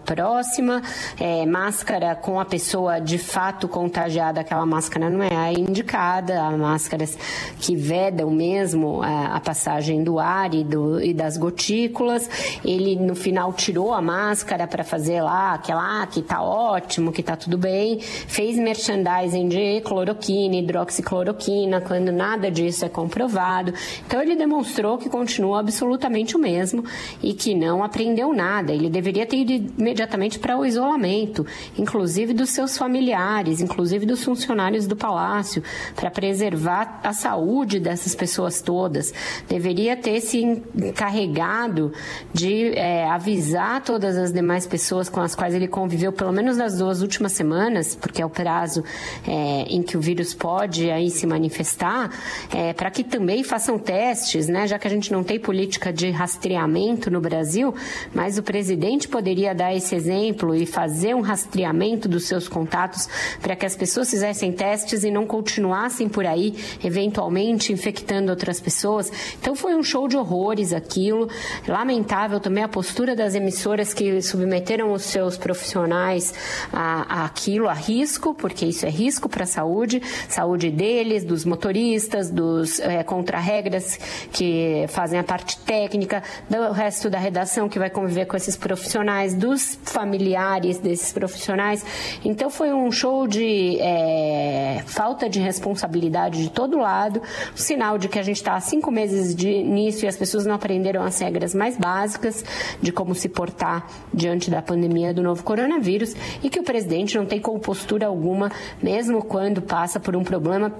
próxima, 0.06 0.82
é, 1.20 1.46
máscara 1.46 2.16
com 2.16 2.40
a 2.40 2.46
pessoa 2.46 3.00
de 3.00 3.18
fato 3.18 3.68
contagiada, 3.68 4.42
aquela 4.42 4.66
máscara 4.66 5.10
não 5.10 5.24
é 5.24 5.36
a 5.36 5.52
indicada, 5.52 6.42
a 6.42 6.52
máscaras 6.58 7.18
que 7.60 7.76
vedam 7.76 8.30
mesmo 8.30 9.02
a, 9.02 9.36
a 9.36 9.40
passagem 9.40 10.04
do 10.04 10.20
ar 10.20 10.54
e, 10.54 10.64
do, 10.64 11.02
e, 11.02 11.14
das 11.14 11.38
gotículas. 11.38 12.30
Ele 12.64 12.96
no 12.96 13.16
final 13.16 13.54
tirou 13.54 13.94
a 13.94 14.02
máscara 14.02 14.68
para 14.68 14.84
fazer 14.84 15.22
lá 15.22 15.54
aquela 15.54 16.04
ah, 16.04 16.08
que 16.08 16.22
tá 16.22 16.42
ótimo, 16.42 17.12
que 17.12 17.24
tá 17.24 17.36
tudo 17.36 17.58
bem. 17.58 18.00
Fez 18.00 18.58
merchandising 18.58 19.48
de 19.48 19.82
cloroquina, 19.82 20.56
hidroxicloroquina, 20.56 21.82
quando 21.82 22.12
nada 22.12 22.52
disso 22.52 22.86
é 22.86 22.90
comprovado. 22.90 23.74
Então 24.06 24.22
ele 24.22 24.36
demonstrou 24.36 24.98
que 24.98 25.10
continua 25.10 25.60
absolutamente 25.60 26.36
o 26.36 26.40
mesmo 26.40 26.84
e 27.22 27.34
que 27.34 27.56
não 27.56 27.84
aprendeu 27.84 28.34
nada. 28.34 28.72
Ele 28.72 28.90
deveria 28.90 29.26
ter 29.26 29.38
ido 29.38 29.54
imediatamente 29.58 30.40
para 30.40 30.58
o 30.58 30.66
isolamento, 30.66 31.46
inclusive 31.78 32.34
dos 32.34 32.50
seus 32.50 32.78
familiares, 32.78 33.62
inclusive 33.62 34.06
dos 34.06 34.24
funcionários 34.24 34.88
do 34.88 34.96
palácio, 34.96 35.64
para 35.96 36.10
preservar 36.10 37.00
a 37.04 37.14
saúde 37.14 37.80
dessas 37.80 38.16
pessoas 38.16 38.62
todas. 38.62 39.14
Deveria 39.48 39.96
ter 39.96 40.22
se 40.22 40.42
encarregado 40.42 41.92
de 42.34 42.74
é, 42.78 43.08
avisar 43.08 43.82
todas 43.84 44.18
as 44.18 44.32
demais 44.32 44.66
pessoas 44.66 45.10
com 45.10 45.22
as 45.22 45.36
quais 45.36 45.54
ele 45.54 45.68
conviveu, 45.68 46.12
pelo 46.12 46.32
menos 46.32 46.58
nas 46.58 46.78
duas 46.78 47.02
últimas 47.02 47.32
semanas, 47.32 47.96
porque 47.96 48.22
é 48.22 48.26
o 48.26 48.30
prazo 48.30 48.84
é, 49.28 49.64
em 49.70 49.82
que 49.82 49.98
o 49.98 50.02
vírus 50.02 50.34
pode 50.34 50.90
aí 50.90 51.10
se 51.10 51.26
manifestar, 51.26 52.12
é, 52.54 52.74
para 52.74 52.92
que 52.92 53.04
também 53.04 53.44
façam 53.44 53.78
testes, 53.80 54.48
né? 54.48 54.68
Já 54.68 54.78
que 54.78 54.88
a 54.88 54.90
gente 54.90 55.12
não 55.12 55.24
tem 55.24 55.40
política 55.40 55.92
de 55.92 56.10
rastreamento 56.10 57.10
no 57.10 57.20
Brasil, 57.22 57.74
mas 58.14 58.38
o 58.38 58.44
presidente 58.44 59.08
poderia 59.08 59.47
dar 59.54 59.75
esse 59.75 59.96
exemplo 59.96 60.56
e 60.56 60.66
fazer 60.66 61.16
um 61.16 61.22
rastreamento 61.22 62.08
dos 62.08 62.25
seus 62.25 62.48
contatos 62.48 63.08
para 63.42 63.56
que 63.56 63.66
as 63.66 63.75
pessoas 63.75 64.10
fizessem 64.10 64.51
testes 64.51 65.04
e 65.04 65.12
não 65.12 65.25
continuassem 65.25 66.10
por 66.10 66.25
aí, 66.25 66.56
eventualmente 66.84 67.72
infectando 67.74 68.32
outras 68.32 68.60
pessoas. 68.60 69.12
Então 69.39 69.56
foi 69.56 69.75
um 69.75 69.84
show 69.84 70.08
de 70.08 70.18
horrores 70.18 70.74
aquilo. 70.74 71.30
Lamentável 71.68 72.39
também 72.39 72.63
a 72.63 72.68
postura 72.68 73.16
das 73.16 73.36
emissoras 73.36 73.94
que 73.94 74.22
submeteram 74.22 74.92
os 74.92 75.04
seus 75.04 75.38
profissionais 75.38 76.34
a, 76.72 77.22
a 77.22 77.25
aquilo, 77.25 77.68
a 77.68 77.74
risco, 77.74 78.34
porque 78.34 78.66
isso 78.66 78.86
é 78.86 78.89
risco 78.89 79.30
para 79.30 79.44
a 79.44 79.48
saúde, 79.48 80.01
saúde 80.27 80.70
deles, 80.70 81.24
dos 81.24 81.46
motoristas, 81.46 82.30
dos 82.30 82.80
é, 82.80 83.04
contra-regras 83.04 83.98
que 84.32 84.86
fazem 84.89 85.20
a 85.20 85.24
parte 85.24 85.58
técnica, 85.60 86.24
do 86.50 86.72
resto 86.72 87.10
da 87.10 87.20
redação 87.20 87.70
que 87.70 87.80
vai 87.80 87.89
conviver 87.89 88.25
com 88.25 88.36
esses 88.36 88.56
profissionais, 88.56 89.34
dos 89.38 89.79
familiares 89.84 90.79
desses 90.79 91.13
profissionais. 91.13 91.86
Então 92.25 92.50
foi 92.50 92.74
um 92.74 92.91
show 92.91 93.27
de 93.27 93.77
é, 93.79 94.84
falta 94.86 95.29
de 95.29 95.39
responsabilidade 95.39 96.44
de 96.44 96.50
todo 96.50 96.77
lado, 96.77 97.22
o 97.56 97.58
sinal 97.58 97.98
de 97.98 98.10
que 98.10 98.20
a 98.20 98.24
gente 98.24 98.38
está 98.38 98.56
há 98.56 98.60
cinco 98.60 98.91
meses 98.91 99.36
de 99.36 99.50
início 99.50 100.06
e 100.06 100.08
as 100.08 100.17
pessoas 100.17 100.46
não 100.46 100.56
aprenderam 100.56 101.03
as 101.03 101.20
regras 101.20 101.53
mais 101.53 101.77
básicas 101.77 102.44
de 102.82 102.91
como 102.91 103.13
se 103.13 103.29
portar 103.29 103.88
diante 104.13 104.50
da 104.50 104.62
pandemia 104.62 105.13
do 105.13 105.22
novo 105.22 105.44
coronavírus 105.44 106.15
e 106.44 106.50
que 106.50 106.60
o 106.60 106.63
presidente 106.63 107.17
não 107.17 107.25
tem 107.25 107.39
compostura 107.39 108.08
alguma, 108.08 108.51
mesmo 108.82 109.24
quando 109.24 109.62
passa 109.62 110.00
por 110.00 110.15
um 110.15 110.24
problema 110.24 110.74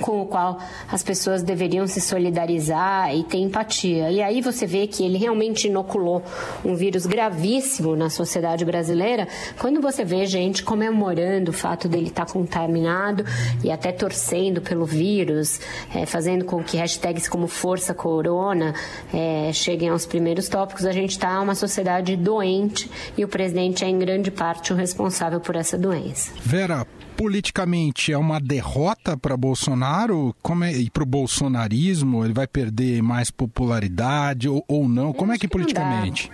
com 0.00 0.22
o 0.22 0.26
qual 0.26 0.58
as 0.90 1.02
pessoas 1.02 1.42
deveriam 1.42 1.86
se 1.86 2.00
solidarizar 2.00 3.14
e 3.14 3.24
ter 3.24 3.38
empatia. 3.38 4.10
E 4.10 4.22
aí 4.22 4.40
você 4.40 4.66
vê 4.66 4.86
que 4.86 5.04
ele 5.04 5.18
realmente 5.18 5.68
inoculou 5.68 6.22
um 6.64 6.74
vírus 6.74 7.06
gravíssimo 7.06 7.96
na 7.96 8.10
sociedade 8.10 8.64
brasileira, 8.64 9.28
quando 9.58 9.80
você 9.80 10.04
vê 10.04 10.26
gente 10.26 10.62
comemorando 10.62 11.50
o 11.50 11.54
fato 11.54 11.88
dele 11.88 12.08
estar 12.08 12.26
contaminado 12.26 13.24
e 13.62 13.70
até 13.70 13.92
torcendo 13.92 14.60
pelo 14.60 14.84
vírus, 14.84 15.60
é, 15.94 16.06
fazendo 16.06 16.44
com 16.44 16.62
que 16.62 16.76
hashtags 16.76 17.28
como 17.28 17.46
Força 17.46 17.94
Corona 17.94 18.74
é, 19.12 19.50
cheguem 19.52 19.88
aos 19.88 20.06
primeiros 20.06 20.48
tópicos, 20.48 20.84
a 20.84 20.92
gente 20.92 21.10
está 21.10 21.40
uma 21.40 21.54
sociedade 21.54 22.16
doente 22.16 22.90
e 23.16 23.24
o 23.24 23.28
presidente 23.28 23.84
é 23.84 23.88
em 23.88 23.98
grande 23.98 24.30
parte 24.30 24.72
o 24.72 24.76
responsável 24.76 25.40
por 25.40 25.56
essa 25.56 25.78
doença. 25.78 26.32
Vera, 26.42 26.86
politicamente 27.18 28.12
é 28.12 28.16
uma 28.16 28.38
derrota 28.38 29.16
para 29.16 29.36
Bolsonaro 29.36 30.32
como 30.40 30.62
é, 30.62 30.72
e 30.72 30.88
para 30.88 31.02
o 31.02 31.06
bolsonarismo? 31.06 32.24
Ele 32.24 32.32
vai 32.32 32.46
perder 32.46 33.02
mais 33.02 33.28
popularidade 33.28 34.48
ou, 34.48 34.64
ou 34.68 34.88
não? 34.88 35.12
Como 35.12 35.32
é 35.32 35.36
que 35.36 35.48
politicamente? 35.48 36.30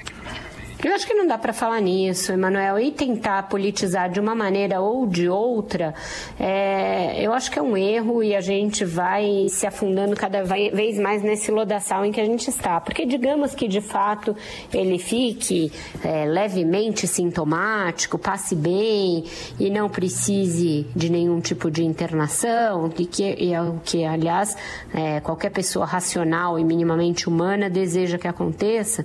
Eu 0.85 0.95
acho 0.95 1.07
que 1.07 1.15
não 1.15 1.27
dá 1.27 1.39
para 1.39 1.55
falar 1.55 1.81
nisso, 1.81 2.31
Emanuel, 2.31 2.79
e 2.79 2.91
tentar 2.93 3.45
politizar 3.45 4.11
de 4.11 4.21
uma 4.21 4.35
maneira 4.35 4.83
ou 4.83 5.07
de 5.07 5.31
outra, 5.31 5.95
é, 6.39 7.25
eu 7.25 7.33
acho 7.33 7.51
que 7.51 7.59
é 7.59 7.63
um 7.63 7.75
erro 7.75 8.23
e 8.23 8.37
a 8.37 8.43
gente 8.43 8.85
vai 8.85 9.47
se 9.49 9.67
afundando 9.67 10.15
cada 10.15 10.45
vez 10.45 10.99
mais 10.99 11.23
nesse 11.23 11.51
lodaçal 11.51 12.05
em 12.05 12.13
que 12.13 12.21
a 12.21 12.25
gente 12.27 12.51
está. 12.51 12.83
Porque 12.83 13.07
digamos 13.07 13.55
que 13.55 13.67
de 13.67 13.81
fato 13.81 14.37
ele 14.75 14.99
fique 14.99 15.73
é, 16.05 16.27
levemente 16.27 17.07
sintomático, 17.07 18.19
passe 18.19 18.55
bem 18.55 19.25
e 19.59 19.71
não 19.71 19.89
precise 19.89 20.87
de 20.95 21.11
nenhum 21.11 21.41
tipo 21.41 21.71
de 21.71 21.83
internação, 21.83 22.93
e 22.99 23.07
que 23.07 23.53
é 23.55 23.63
o 23.63 23.81
que, 23.83 24.05
aliás, 24.05 24.55
é, 24.93 25.19
qualquer 25.21 25.51
pessoa 25.51 25.87
racional 25.87 26.59
e 26.59 26.65
minimamente 26.65 27.27
humana 27.27 27.71
deseja 27.71 28.19
que 28.19 28.29
aconteça, 28.29 29.03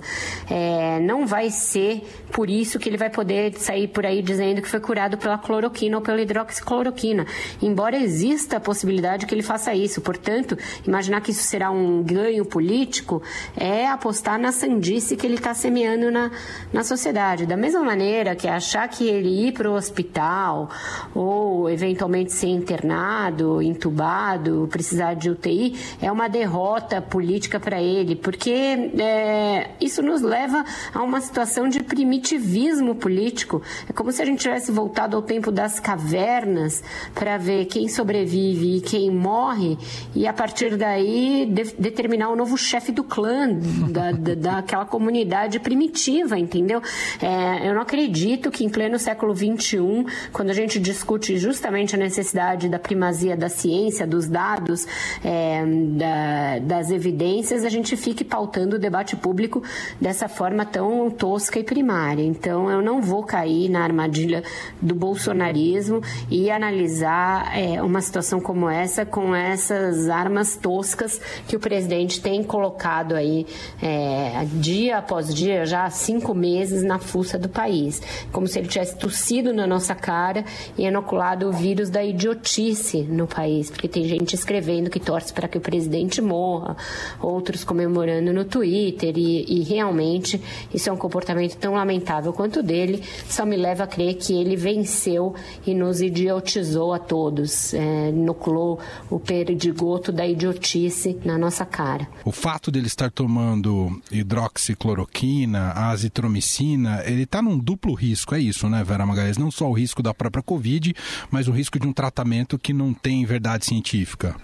é, 0.50 1.00
não 1.00 1.26
vai 1.26 1.48
ser 1.70 2.02
por 2.32 2.48
isso 2.48 2.78
que 2.78 2.88
ele 2.88 2.96
vai 2.96 3.10
poder 3.10 3.54
sair 3.54 3.88
por 3.88 4.04
aí 4.06 4.22
dizendo 4.22 4.62
que 4.62 4.68
foi 4.68 4.80
curado 4.80 5.16
pela 5.18 5.38
cloroquina 5.38 5.96
ou 5.96 6.02
pela 6.02 6.20
hidroxicloroquina. 6.20 7.26
Embora 7.60 7.96
exista 7.96 8.56
a 8.56 8.60
possibilidade 8.60 9.26
que 9.26 9.34
ele 9.34 9.42
faça 9.42 9.74
isso. 9.74 10.00
Portanto, 10.00 10.56
imaginar 10.86 11.20
que 11.20 11.30
isso 11.30 11.42
será 11.42 11.70
um 11.70 12.02
ganho 12.02 12.44
político 12.44 13.22
é 13.56 13.86
apostar 13.86 14.38
na 14.38 14.52
sandice 14.52 15.16
que 15.16 15.26
ele 15.26 15.34
está 15.34 15.54
semeando 15.54 16.10
na, 16.10 16.30
na 16.72 16.82
sociedade. 16.82 17.46
Da 17.46 17.56
mesma 17.56 17.82
maneira 17.82 18.34
que 18.34 18.48
achar 18.48 18.88
que 18.88 19.06
ele 19.06 19.48
ir 19.48 19.52
para 19.52 19.70
o 19.70 19.74
hospital 19.74 20.70
ou 21.14 21.68
eventualmente 21.68 22.32
ser 22.32 22.48
internado, 22.48 23.60
entubado, 23.62 24.68
precisar 24.70 25.14
de 25.14 25.30
UTI, 25.30 25.76
é 26.00 26.10
uma 26.10 26.28
derrota 26.28 27.00
política 27.00 27.58
para 27.58 27.80
ele, 27.80 28.16
porque 28.16 28.50
é, 28.50 29.70
isso 29.80 30.02
nos 30.02 30.22
leva 30.22 30.64
a 30.94 31.02
uma 31.02 31.20
situação 31.20 31.59
situação 31.60 31.68
de 31.68 31.82
primitivismo 31.82 32.94
político. 32.94 33.62
É 33.88 33.92
como 33.92 34.10
se 34.10 34.22
a 34.22 34.24
gente 34.24 34.40
tivesse 34.40 34.72
voltado 34.72 35.16
ao 35.16 35.22
tempo 35.22 35.50
das 35.50 35.78
cavernas 35.78 36.82
para 37.14 37.36
ver 37.36 37.66
quem 37.66 37.88
sobrevive 37.88 38.76
e 38.76 38.80
quem 38.80 39.10
morre 39.10 39.76
e 40.14 40.26
a 40.26 40.32
partir 40.32 40.76
daí 40.76 41.46
de, 41.46 41.74
determinar 41.78 42.30
o 42.30 42.36
novo 42.36 42.56
chefe 42.56 42.92
do 42.92 43.04
clã, 43.04 43.48
da, 43.90 44.12
da, 44.12 44.34
daquela 44.34 44.84
comunidade 44.84 45.58
primitiva, 45.60 46.38
entendeu? 46.38 46.80
É, 47.20 47.68
eu 47.68 47.74
não 47.74 47.82
acredito 47.82 48.50
que 48.50 48.64
em 48.64 48.68
pleno 48.68 48.98
século 48.98 49.34
XXI, 49.34 50.06
quando 50.32 50.50
a 50.50 50.54
gente 50.54 50.78
discute 50.78 51.36
justamente 51.36 51.94
a 51.94 51.98
necessidade 51.98 52.68
da 52.68 52.78
primazia 52.78 53.36
da 53.36 53.48
ciência, 53.48 54.06
dos 54.06 54.28
dados, 54.28 54.86
é, 55.24 55.64
da, 55.96 56.58
das 56.60 56.90
evidências, 56.90 57.64
a 57.64 57.68
gente 57.68 57.96
fique 57.96 58.24
pautando 58.24 58.76
o 58.76 58.78
debate 58.78 59.16
público 59.16 59.62
dessa 60.00 60.28
forma 60.28 60.64
tão 60.64 61.10
tosca 61.10 61.39
e 61.58 61.64
primária. 61.64 62.22
Então, 62.22 62.70
eu 62.70 62.82
não 62.82 63.00
vou 63.00 63.22
cair 63.22 63.68
na 63.68 63.82
armadilha 63.82 64.42
do 64.80 64.94
bolsonarismo 64.94 66.02
e 66.30 66.50
analisar 66.50 67.56
é, 67.56 67.82
uma 67.82 68.00
situação 68.00 68.40
como 68.40 68.68
essa 68.68 69.06
com 69.06 69.34
essas 69.34 70.08
armas 70.08 70.56
toscas 70.56 71.20
que 71.46 71.56
o 71.56 71.60
presidente 71.60 72.20
tem 72.20 72.42
colocado 72.42 73.14
aí 73.14 73.46
é, 73.82 74.44
dia 74.54 74.98
após 74.98 75.34
dia, 75.34 75.64
já 75.64 75.84
há 75.84 75.90
cinco 75.90 76.34
meses 76.34 76.82
na 76.82 76.98
fuça 76.98 77.38
do 77.38 77.48
país. 77.48 78.02
Como 78.32 78.46
se 78.46 78.58
ele 78.58 78.68
tivesse 78.68 78.96
tossido 78.96 79.52
na 79.52 79.66
nossa 79.66 79.94
cara 79.94 80.44
e 80.76 80.84
inoculado 80.84 81.48
o 81.48 81.52
vírus 81.52 81.88
da 81.88 82.04
idiotice 82.04 83.02
no 83.02 83.26
país, 83.26 83.70
porque 83.70 83.88
tem 83.88 84.04
gente 84.04 84.34
escrevendo 84.34 84.90
que 84.90 85.00
torce 85.00 85.32
para 85.32 85.48
que 85.48 85.58
o 85.58 85.60
presidente 85.60 86.20
morra, 86.20 86.76
outros 87.20 87.64
comemorando 87.64 88.32
no 88.32 88.44
Twitter 88.44 89.16
e, 89.16 89.44
e 89.48 89.62
realmente 89.62 90.40
isso 90.72 90.88
é 90.88 90.92
um 90.92 90.96
comportamento 90.96 91.29
comportamento 91.30 91.56
tão 91.56 91.74
lamentável 91.74 92.32
quanto 92.32 92.60
o 92.60 92.62
dele 92.62 93.02
só 93.28 93.44
me 93.46 93.56
leva 93.56 93.84
a 93.84 93.86
crer 93.86 94.14
que 94.14 94.32
ele 94.32 94.56
venceu 94.56 95.34
e 95.66 95.74
nos 95.74 96.00
idiotizou 96.00 96.92
a 96.92 96.98
todos, 96.98 97.72
é, 97.74 98.10
nuclou 98.12 98.80
o 99.08 99.18
perdigoto 99.18 100.10
da 100.12 100.26
idiotice 100.26 101.18
na 101.24 101.38
nossa 101.38 101.64
cara. 101.64 102.08
O 102.24 102.32
fato 102.32 102.70
dele 102.70 102.86
estar 102.86 103.10
tomando 103.10 104.00
hidroxicloroquina, 104.10 105.72
azitromicina, 105.72 107.02
ele 107.04 107.22
está 107.22 107.40
num 107.40 107.58
duplo 107.58 107.94
risco, 107.94 108.34
é 108.34 108.40
isso, 108.40 108.68
né, 108.68 108.82
Vera 108.84 109.06
Magalhães? 109.06 109.38
Não 109.38 109.50
só 109.50 109.68
o 109.68 109.72
risco 109.72 110.02
da 110.02 110.12
própria 110.12 110.42
Covid, 110.42 110.94
mas 111.30 111.48
o 111.48 111.52
risco 111.52 111.78
de 111.78 111.86
um 111.86 111.92
tratamento 111.92 112.58
que 112.58 112.72
não 112.72 112.92
tem 112.92 113.24
verdade 113.24 113.64
científica. 113.64 114.34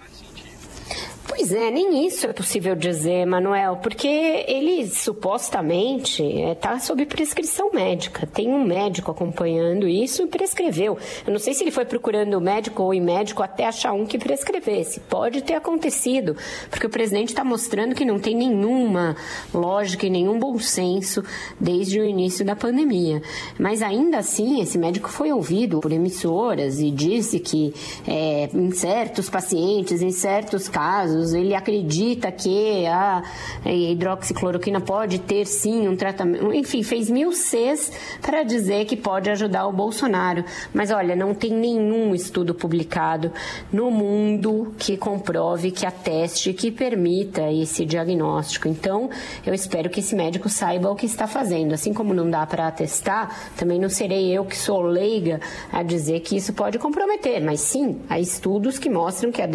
Pois 1.27 1.51
é, 1.51 1.69
nem 1.69 2.07
isso 2.07 2.25
é 2.25 2.31
possível 2.31 2.73
dizer, 2.73 3.25
Manuel, 3.25 3.77
porque 3.83 4.07
ele 4.07 4.87
supostamente 4.87 6.23
está 6.23 6.75
é, 6.75 6.79
sob 6.79 7.05
prescrição 7.05 7.69
médica. 7.73 8.25
Tem 8.25 8.47
um 8.47 8.63
médico 8.63 9.11
acompanhando 9.11 9.89
isso 9.89 10.23
e 10.23 10.27
prescreveu. 10.27 10.97
Eu 11.25 11.33
não 11.33 11.39
sei 11.39 11.53
se 11.53 11.63
ele 11.63 11.71
foi 11.71 11.83
procurando 11.83 12.35
o 12.35 12.41
médico 12.41 12.81
ou 12.81 12.93
em 12.93 13.01
médico 13.01 13.43
até 13.43 13.65
achar 13.65 13.91
um 13.91 14.05
que 14.05 14.17
prescrevesse. 14.17 15.01
Pode 15.01 15.41
ter 15.41 15.55
acontecido, 15.55 16.35
porque 16.69 16.87
o 16.87 16.89
presidente 16.89 17.29
está 17.29 17.43
mostrando 17.43 17.93
que 17.93 18.05
não 18.05 18.19
tem 18.19 18.33
nenhuma 18.33 19.15
lógica 19.53 20.05
e 20.05 20.09
nenhum 20.09 20.39
bom 20.39 20.57
senso 20.59 21.21
desde 21.59 21.99
o 21.99 22.05
início 22.05 22.45
da 22.45 22.55
pandemia. 22.55 23.21
Mas 23.59 23.81
ainda 23.81 24.19
assim, 24.19 24.61
esse 24.61 24.77
médico 24.77 25.09
foi 25.09 25.33
ouvido 25.33 25.81
por 25.81 25.91
emissoras 25.91 26.79
e 26.79 26.89
disse 26.89 27.37
que 27.39 27.73
é, 28.07 28.49
em 28.53 28.71
certos 28.71 29.29
pacientes, 29.29 30.01
em 30.01 30.11
certos 30.11 30.69
casos, 30.69 31.16
casos, 31.17 31.33
ele 31.33 31.55
acredita 31.55 32.31
que 32.31 32.85
a 32.85 33.23
hidroxicloroquina 33.65 34.79
pode 34.79 35.19
ter 35.19 35.45
sim 35.45 35.87
um 35.87 35.95
tratamento. 35.95 36.53
Enfim, 36.53 36.83
fez 36.83 37.09
mil 37.09 37.31
Cs 37.31 37.91
para 38.21 38.43
dizer 38.43 38.85
que 38.85 38.95
pode 38.95 39.29
ajudar 39.29 39.67
o 39.67 39.73
Bolsonaro. 39.73 40.45
Mas 40.73 40.91
olha, 40.91 41.15
não 41.15 41.33
tem 41.33 41.51
nenhum 41.51 42.13
estudo 42.13 42.53
publicado 42.53 43.31
no 43.71 43.89
mundo 43.89 44.73
que 44.77 44.97
comprove, 44.97 45.71
que 45.71 45.85
ateste, 45.85 46.53
que 46.53 46.71
permita 46.71 47.51
esse 47.51 47.85
diagnóstico. 47.85 48.67
Então, 48.67 49.09
eu 49.45 49.53
espero 49.53 49.89
que 49.89 49.99
esse 49.99 50.15
médico 50.15 50.49
saiba 50.49 50.91
o 50.91 50.95
que 50.95 51.05
está 51.05 51.27
fazendo. 51.27 51.73
Assim 51.73 51.93
como 51.93 52.13
não 52.13 52.29
dá 52.29 52.45
para 52.45 52.67
atestar, 52.67 53.51
também 53.57 53.79
não 53.79 53.89
serei 53.89 54.31
eu 54.31 54.45
que 54.45 54.57
sou 54.57 54.81
leiga 54.81 55.39
a 55.71 55.83
dizer 55.83 56.19
que 56.21 56.35
isso 56.35 56.53
pode 56.53 56.77
comprometer. 56.77 57.43
Mas 57.43 57.61
sim, 57.61 58.01
há 58.09 58.19
estudos 58.19 58.77
que 58.77 58.89
mostram 58.89 59.31
que 59.31 59.41
a 59.41 59.47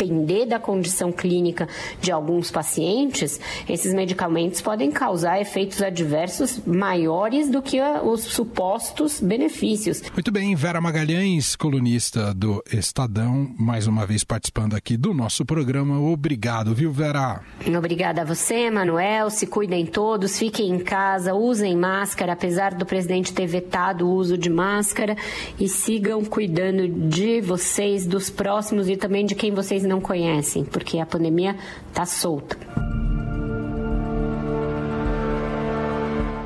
depender 0.00 0.46
da 0.46 0.58
condição 0.58 1.12
clínica 1.12 1.68
de 2.00 2.10
alguns 2.10 2.50
pacientes, 2.50 3.38
esses 3.68 3.92
medicamentos 3.92 4.62
podem 4.62 4.90
causar 4.90 5.40
efeitos 5.40 5.82
adversos 5.82 6.60
maiores 6.66 7.50
do 7.50 7.60
que 7.60 7.78
os 7.80 8.22
supostos 8.22 9.20
benefícios. 9.20 10.02
Muito 10.12 10.32
bem, 10.32 10.54
Vera 10.54 10.80
Magalhães, 10.80 11.54
colunista 11.54 12.32
do 12.32 12.62
Estadão, 12.72 13.50
mais 13.58 13.86
uma 13.86 14.06
vez 14.06 14.24
participando 14.24 14.74
aqui 14.74 14.96
do 14.96 15.12
nosso 15.12 15.44
programa. 15.44 16.00
Obrigado, 16.00 16.74
viu, 16.74 16.90
Vera? 16.90 17.42
Obrigada 17.76 18.22
a 18.22 18.24
você, 18.24 18.70
Manuel. 18.70 19.28
Se 19.28 19.46
cuidem 19.46 19.84
todos, 19.84 20.38
fiquem 20.38 20.70
em 20.70 20.78
casa, 20.78 21.34
usem 21.34 21.76
máscara, 21.76 22.32
apesar 22.32 22.74
do 22.74 22.86
presidente 22.86 23.32
ter 23.32 23.46
vetado 23.46 24.06
o 24.06 24.14
uso 24.14 24.38
de 24.38 24.48
máscara, 24.48 25.16
e 25.58 25.68
sigam 25.68 26.24
cuidando 26.24 26.88
de 26.88 27.40
vocês, 27.40 28.06
dos 28.06 28.30
próximos 28.30 28.88
e 28.88 28.96
também 28.96 29.26
de 29.26 29.34
quem 29.34 29.52
vocês 29.52 29.84
não 29.90 30.00
conhecem, 30.00 30.64
porque 30.64 30.98
a 30.98 31.04
pandemia 31.04 31.56
está 31.88 32.06
solta. 32.06 32.56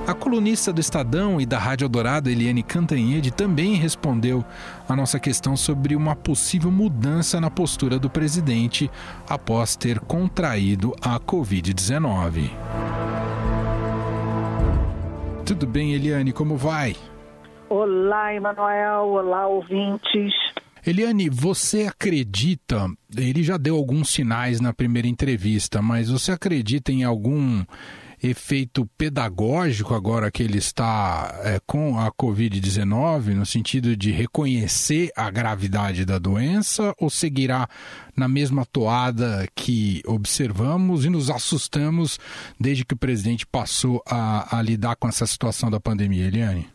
A 0.07 0.13
colunista 0.13 0.71
do 0.71 0.81
Estadão 0.81 1.41
e 1.41 1.47
da 1.47 1.59
Rádio 1.59 1.89
Dourado, 1.89 2.29
Eliane 2.29 2.63
Cantanhede, 2.63 3.31
também 3.31 3.75
respondeu 3.75 4.45
a 4.87 4.95
nossa 4.95 5.19
questão 5.19 5.57
sobre 5.57 5.97
uma 5.97 6.15
possível 6.15 6.71
mudança 6.71 7.41
na 7.41 7.51
postura 7.51 7.99
do 7.99 8.11
presidente 8.11 8.91
após 9.29 9.77
ter 9.77 10.01
contraído 10.01 10.95
a 11.01 11.19
Covid-19. 11.19 12.51
Tudo 15.47 15.67
bem, 15.67 15.95
Eliane, 15.95 16.33
como 16.33 16.57
vai? 16.57 16.97
Olá, 17.71 18.35
Emanuel. 18.35 19.09
Olá, 19.09 19.47
ouvintes. 19.47 20.44
Eliane, 20.87 21.31
você 21.31 21.87
acredita, 21.87 22.91
ele 23.17 23.43
já 23.43 23.57
deu 23.57 23.75
alguns 23.77 24.11
sinais 24.11 24.61
na 24.61 24.73
primeira 24.73 25.09
entrevista, 25.09 25.81
mas 25.81 26.11
você 26.11 26.33
acredita 26.33 26.93
em 26.93 27.05
algum 27.05 27.65
efeito 28.23 28.89
pedagógico 28.97 29.95
agora 29.95 30.31
que 30.31 30.43
ele 30.43 30.59
está 30.59 31.41
é, 31.43 31.61
com 31.67 31.99
a 31.99 32.11
Covid-19, 32.13 33.35
no 33.35 33.47
sentido 33.47 33.97
de 33.97 34.11
reconhecer 34.11 35.11
a 35.17 35.31
gravidade 35.31 36.05
da 36.05 36.19
doença, 36.19 36.95
ou 36.99 37.11
seguirá 37.11 37.69
na 38.17 38.29
mesma 38.29 38.65
toada 38.65 39.47
que 39.55 40.03
observamos 40.07 41.05
e 41.05 41.11
nos 41.11 41.31
assustamos 41.31 42.19
desde 42.59 42.85
que 42.85 42.95
o 42.95 42.99
presidente 42.99 43.47
passou 43.47 44.03
a, 44.07 44.59
a 44.59 44.63
lidar 44.63 44.97
com 44.97 45.09
essa 45.09 45.27
situação 45.27 45.71
da 45.71 45.81
pandemia, 45.81 46.27
Eliane? 46.27 46.74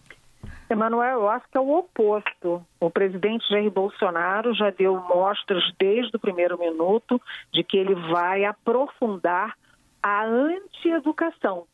Emanuel, 0.69 1.21
eu 1.21 1.29
acho 1.29 1.45
que 1.49 1.57
é 1.57 1.61
o 1.61 1.77
oposto. 1.77 2.63
O 2.79 2.91
presidente 2.91 3.49
Jair 3.49 3.71
Bolsonaro 3.71 4.53
já 4.53 4.69
deu 4.69 4.95
mostras 4.95 5.63
desde 5.79 6.15
o 6.15 6.19
primeiro 6.19 6.59
minuto 6.59 7.19
de 7.51 7.63
que 7.63 7.75
ele 7.75 7.95
vai 7.95 8.45
aprofundar 8.45 9.57
a 10.01 10.25
anti-educação, 10.25 11.65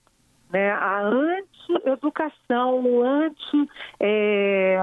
né? 0.50 0.72
a 0.72 1.02
anti-educação, 1.02 3.04
anti, 3.04 3.70
é, 4.00 4.78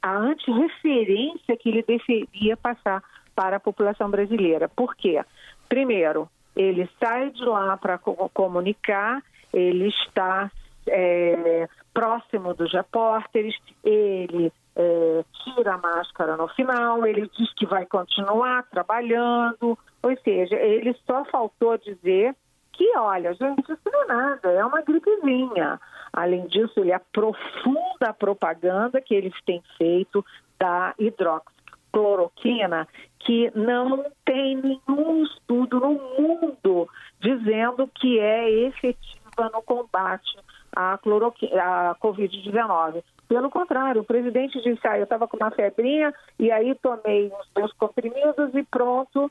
a 0.00 0.16
anti-referência 0.16 1.56
que 1.56 1.68
ele 1.68 1.82
deveria 1.82 2.56
passar 2.56 3.02
para 3.34 3.56
a 3.56 3.60
população 3.60 4.08
brasileira. 4.08 4.68
Por 4.68 4.94
quê? 4.94 5.20
Primeiro, 5.68 6.28
ele 6.54 6.88
sai 7.00 7.30
de 7.30 7.44
lá 7.44 7.76
para 7.76 7.98
comunicar, 7.98 9.20
ele 9.52 9.88
está 9.88 10.48
é, 10.90 11.68
próximo 11.92 12.54
dos 12.54 12.72
repórteres, 12.72 13.56
ele 13.84 14.52
é, 14.76 15.24
tira 15.42 15.74
a 15.74 15.78
máscara 15.78 16.36
no 16.36 16.48
final, 16.48 17.04
ele 17.06 17.28
diz 17.36 17.52
que 17.54 17.66
vai 17.66 17.84
continuar 17.86 18.64
trabalhando, 18.70 19.76
ou 20.02 20.16
seja, 20.22 20.54
ele 20.54 20.94
só 21.06 21.24
faltou 21.24 21.76
dizer 21.78 22.34
que, 22.72 22.96
olha, 22.96 23.34
gente, 23.34 23.72
isso 23.72 23.90
não 23.92 24.04
é 24.04 24.06
nada, 24.06 24.52
é 24.52 24.64
uma 24.64 24.80
gripezinha. 24.82 25.80
Além 26.12 26.46
disso, 26.46 26.78
ele 26.78 26.92
aprofunda 26.92 28.06
a 28.06 28.12
propaganda 28.12 29.00
que 29.00 29.14
eles 29.14 29.34
têm 29.44 29.60
feito 29.76 30.24
da 30.58 30.94
hidroxicloroquina, 30.96 32.86
que 33.18 33.50
não 33.56 34.04
tem 34.24 34.56
nenhum 34.56 35.24
estudo 35.24 35.80
no 35.80 35.94
mundo 35.94 36.88
dizendo 37.20 37.90
que 37.94 38.20
é 38.20 38.48
efetiva 38.48 39.50
no 39.52 39.60
combate 39.62 40.38
a, 40.74 40.94
a 40.94 41.94
Covid-19. 41.96 43.02
Pelo 43.28 43.50
contrário, 43.50 44.00
o 44.00 44.04
presidente 44.04 44.60
disse, 44.62 44.86
ah, 44.86 44.96
eu 44.96 45.04
estava 45.04 45.28
com 45.28 45.36
uma 45.36 45.50
febrinha 45.50 46.14
e 46.38 46.50
aí 46.50 46.74
tomei 46.76 47.26
os 47.26 47.48
dois 47.54 47.72
comprimidos 47.74 48.54
e 48.54 48.62
pronto, 48.64 49.30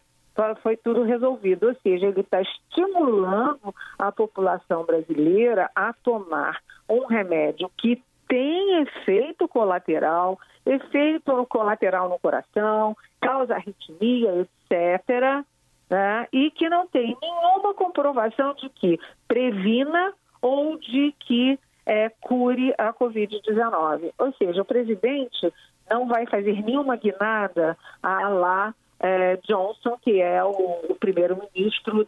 foi 0.62 0.78
tudo 0.78 1.04
resolvido. 1.04 1.67
Ou 1.67 1.76
seja, 1.82 2.08
ele 2.08 2.21
está 2.21 2.41
estimulando 2.41 3.73
a 3.97 4.12
população 4.12 4.84
brasileira 4.84 5.69
a 5.76 5.93
tomar 5.93 6.62
um 6.88 7.08
remédio 7.08 7.69
que 7.78 8.02
tem 8.28 8.82
efeito 8.82 9.47
colateral, 9.47 10.38
efeito 10.65 11.45
colateral 11.47 12.10
no 12.10 12.19
coração, 12.19 12.95
causa 13.21 13.56
arritmia, 13.56 14.41
etc., 14.41 15.43
né? 15.89 16.28
e 16.34 16.52
que 16.52 16.69
não 16.69 16.86
tem 16.88 17.17
nenhuma 17.21 17.73
comprovação 17.73 18.54
de 18.56 18.69
que 18.69 19.00
previna 19.28 20.13
ou 20.41 20.78
de 20.78 21.13
que 21.19 21.60
é, 21.86 22.10
cure 22.21 22.73
a 22.78 22.93
Covid-19. 22.93 24.12
Ou 24.17 24.34
seja, 24.34 24.62
o 24.62 24.65
presidente 24.65 25.54
não 25.89 26.08
vai 26.08 26.26
fazer 26.26 26.62
nenhuma 26.63 26.97
guinada 26.97 27.78
a 28.04 28.28
lá 28.30 28.76
é, 29.00 29.38
Johnson, 29.38 29.97
que 30.02 30.19
é 30.21 30.43
o, 30.43 30.50
o 30.89 30.95
primeiro-ministro 30.95 32.06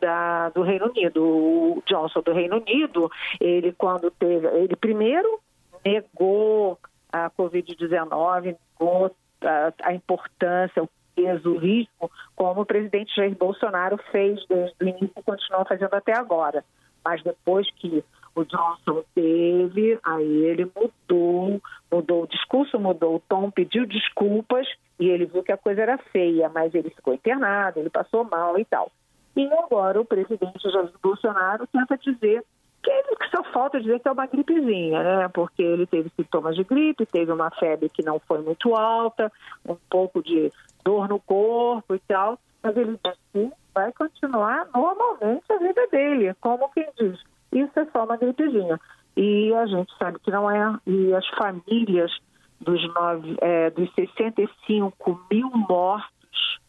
do 0.54 0.62
Reino 0.62 0.88
Unido. 0.88 1.24
O 1.24 1.84
Johnson 1.86 2.22
do 2.22 2.34
Reino 2.34 2.58
Unido, 2.58 3.10
ele 3.40 3.72
quando 3.74 4.12
teve, 4.12 4.48
ele 4.48 4.76
primeiro 4.76 5.40
negou 5.86 6.78
a 7.12 7.30
Covid-19, 7.30 8.58
negou 8.80 9.16
a, 9.42 9.74
a 9.84 9.94
importância, 9.94 10.84
o 10.84 10.90
peso, 11.16 11.54
o 11.54 11.58
risco, 11.58 12.12
como 12.36 12.62
o 12.62 12.66
presidente 12.66 13.16
Jair 13.16 13.36
Bolsonaro 13.36 13.98
fez 14.12 14.44
desde 14.48 14.76
o 14.82 14.88
início 14.88 15.12
e 15.18 15.24
continua 15.24 15.66
fazendo 15.66 15.94
até 15.94 16.18
agora. 16.18 16.64
Mas 17.04 17.24
depois 17.24 17.70
que 17.76 18.04
o 18.40 18.46
Johnson 18.46 19.04
teve, 19.14 20.00
aí 20.04 20.46
ele 20.46 20.72
mudou, 20.76 21.62
mudou 21.92 22.24
o 22.24 22.28
discurso, 22.28 22.80
mudou 22.80 23.16
o 23.16 23.20
tom, 23.28 23.52
pediu 23.52 23.86
desculpas 23.86 24.68
e 25.00 25.10
ele 25.10 25.26
viu 25.26 25.44
que 25.44 25.52
a 25.52 25.58
coisa 25.58 25.82
era 25.82 25.98
feia, 25.98 26.50
mas 26.50 26.74
ele 26.74 26.90
ficou 26.90 27.14
internado, 27.14 27.80
ele 27.80 27.90
passou 27.90 28.24
mal 28.24 28.58
e 28.58 28.66
tal. 28.66 28.92
E 29.36 29.46
agora 29.54 30.00
o 30.02 30.06
presidente 30.06 30.70
Jair 30.70 30.92
Bolsonaro 31.02 31.68
tenta 31.68 31.98
dizer 31.98 32.44
que, 32.82 32.90
ele, 32.90 33.18
só 33.30 33.44
falta 33.52 33.80
dizer 33.80 34.00
que 34.00 34.08
é 34.08 34.12
uma 34.12 34.26
gripezinha, 34.26 35.04
né? 35.04 35.28
Porque 35.30 35.62
ele 35.62 35.86
teve 35.86 36.10
sintomas 36.16 36.56
de 36.56 36.64
gripe, 36.64 37.06
teve 37.06 37.32
uma 37.32 37.52
febre 37.52 37.90
que 37.90 38.04
não 38.04 38.20
foi 38.20 38.40
muito 38.42 38.76
alta, 38.76 39.32
um 39.68 39.76
pouco 39.90 40.24
de 40.24 40.52
dor 40.84 41.08
no 41.08 41.20
corpo 41.20 41.96
e 41.96 42.00
tal, 42.00 42.40
mas 42.64 42.76
ele 42.76 42.98
disse 43.04 43.52
vai 43.74 43.94
continuar 43.94 44.68
normalmente 44.74 45.44
a 45.52 45.58
vida 45.58 45.88
dele, 45.88 46.34
como 46.42 46.70
quem 46.70 46.88
diz. 46.98 47.20
Isso 47.52 47.80
é 47.80 47.86
só 47.86 48.06
uma 48.06 48.18
gripezinha. 48.18 48.80
E 49.16 49.54
a 49.54 49.66
gente 49.66 49.92
sabe 49.98 50.20
que 50.20 50.32
não 50.32 50.50
é. 50.50 50.78
E 50.86 51.14
as 51.14 51.28
famílias 51.30 52.12
dos, 52.60 52.82
nove, 52.94 53.38
é, 53.42 53.70
dos 53.70 53.92
65 53.94 55.28
mil 55.32 55.50
mortos, 55.50 56.60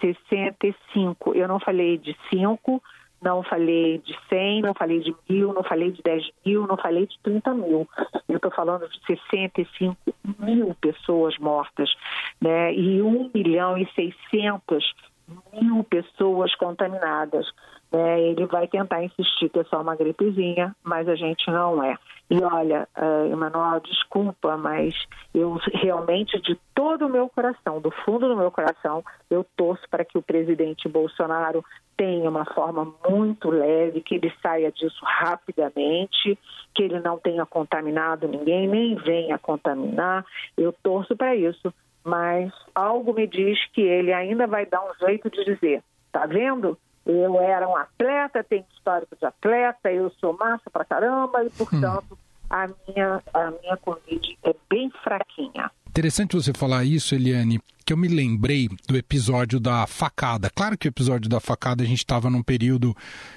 65, 0.00 1.34
eu 1.34 1.46
não 1.46 1.60
falei 1.60 1.98
de 1.98 2.16
5, 2.30 2.82
não 3.22 3.42
falei 3.42 3.98
de 3.98 4.16
100, 4.28 4.62
não 4.62 4.74
falei 4.74 5.00
de 5.00 5.14
mil, 5.28 5.52
não 5.52 5.62
falei 5.62 5.90
de 5.92 6.02
10 6.02 6.30
mil, 6.44 6.66
não 6.66 6.76
falei 6.76 7.06
de 7.06 7.18
30 7.22 7.54
mil. 7.54 7.88
Eu 8.28 8.36
estou 8.36 8.50
falando 8.50 8.88
de 8.88 8.98
65 9.06 9.96
mil 10.38 10.74
pessoas 10.80 11.36
mortas, 11.38 11.90
né? 12.40 12.72
E 12.74 13.02
1 13.02 13.30
milhão 13.34 13.76
e 13.76 13.86
600 13.94 14.94
mil 15.52 15.84
pessoas 15.84 16.54
contaminadas. 16.54 17.46
Né? 17.92 18.20
Ele 18.20 18.46
vai 18.46 18.68
tentar 18.68 19.02
insistir 19.02 19.48
que 19.48 19.58
é 19.58 19.64
só 19.64 19.80
uma 19.80 19.96
gripezinha, 19.96 20.74
mas 20.82 21.08
a 21.08 21.14
gente 21.14 21.50
não 21.50 21.82
é. 21.82 21.96
E 22.30 22.40
olha, 22.42 22.86
uh, 22.96 23.32
Emanuel, 23.32 23.80
desculpa, 23.80 24.56
mas 24.56 24.94
eu 25.34 25.58
realmente, 25.74 26.40
de 26.40 26.56
todo 26.74 27.06
o 27.06 27.08
meu 27.08 27.28
coração, 27.28 27.80
do 27.80 27.90
fundo 27.90 28.28
do 28.28 28.36
meu 28.36 28.50
coração, 28.50 29.04
eu 29.28 29.44
torço 29.56 29.82
para 29.90 30.04
que 30.04 30.16
o 30.16 30.22
presidente 30.22 30.88
Bolsonaro 30.88 31.64
tenha 31.96 32.30
uma 32.30 32.44
forma 32.44 32.94
muito 33.08 33.50
leve, 33.50 34.00
que 34.00 34.14
ele 34.14 34.32
saia 34.40 34.70
disso 34.70 35.00
rapidamente, 35.02 36.38
que 36.72 36.82
ele 36.84 37.00
não 37.00 37.18
tenha 37.18 37.44
contaminado 37.44 38.28
ninguém, 38.28 38.68
nem 38.68 38.94
venha 38.94 39.36
contaminar. 39.36 40.24
Eu 40.56 40.72
torço 40.72 41.16
para 41.16 41.34
isso 41.34 41.74
mas 42.04 42.52
algo 42.74 43.12
me 43.12 43.26
diz 43.26 43.58
que 43.72 43.80
ele 43.82 44.12
ainda 44.12 44.46
vai 44.46 44.66
dar 44.66 44.82
um 44.82 45.06
jeito 45.06 45.30
de 45.30 45.44
dizer: 45.44 45.82
tá 46.12 46.26
vendo? 46.26 46.78
Eu 47.06 47.40
era 47.40 47.68
um 47.68 47.76
atleta, 47.76 48.44
tenho 48.44 48.64
histórico 48.72 49.16
de 49.16 49.24
atleta, 49.24 49.90
eu 49.90 50.10
sou 50.20 50.36
massa 50.36 50.70
pra 50.70 50.84
caramba 50.84 51.44
e, 51.44 51.50
portanto, 51.50 52.12
hum. 52.12 52.16
a, 52.48 52.68
minha, 52.86 53.22
a 53.32 53.50
minha 53.50 53.76
Covid 53.78 54.38
é 54.44 54.54
bem 54.68 54.90
fraquinha. 55.02 55.70
Interessante 55.90 56.36
você 56.36 56.52
falar 56.52 56.84
isso, 56.84 57.16
Eliane, 57.16 57.58
que 57.84 57.92
eu 57.92 57.96
me 57.96 58.06
lembrei 58.06 58.68
do 58.88 58.96
episódio 58.96 59.58
da 59.58 59.88
facada. 59.88 60.48
Claro 60.48 60.78
que 60.78 60.86
o 60.86 60.88
episódio 60.88 61.28
da 61.28 61.40
facada 61.40 61.82
a 61.82 61.86
gente 61.86 61.98
estava 61.98 62.30
num 62.30 62.44
período 62.44 62.94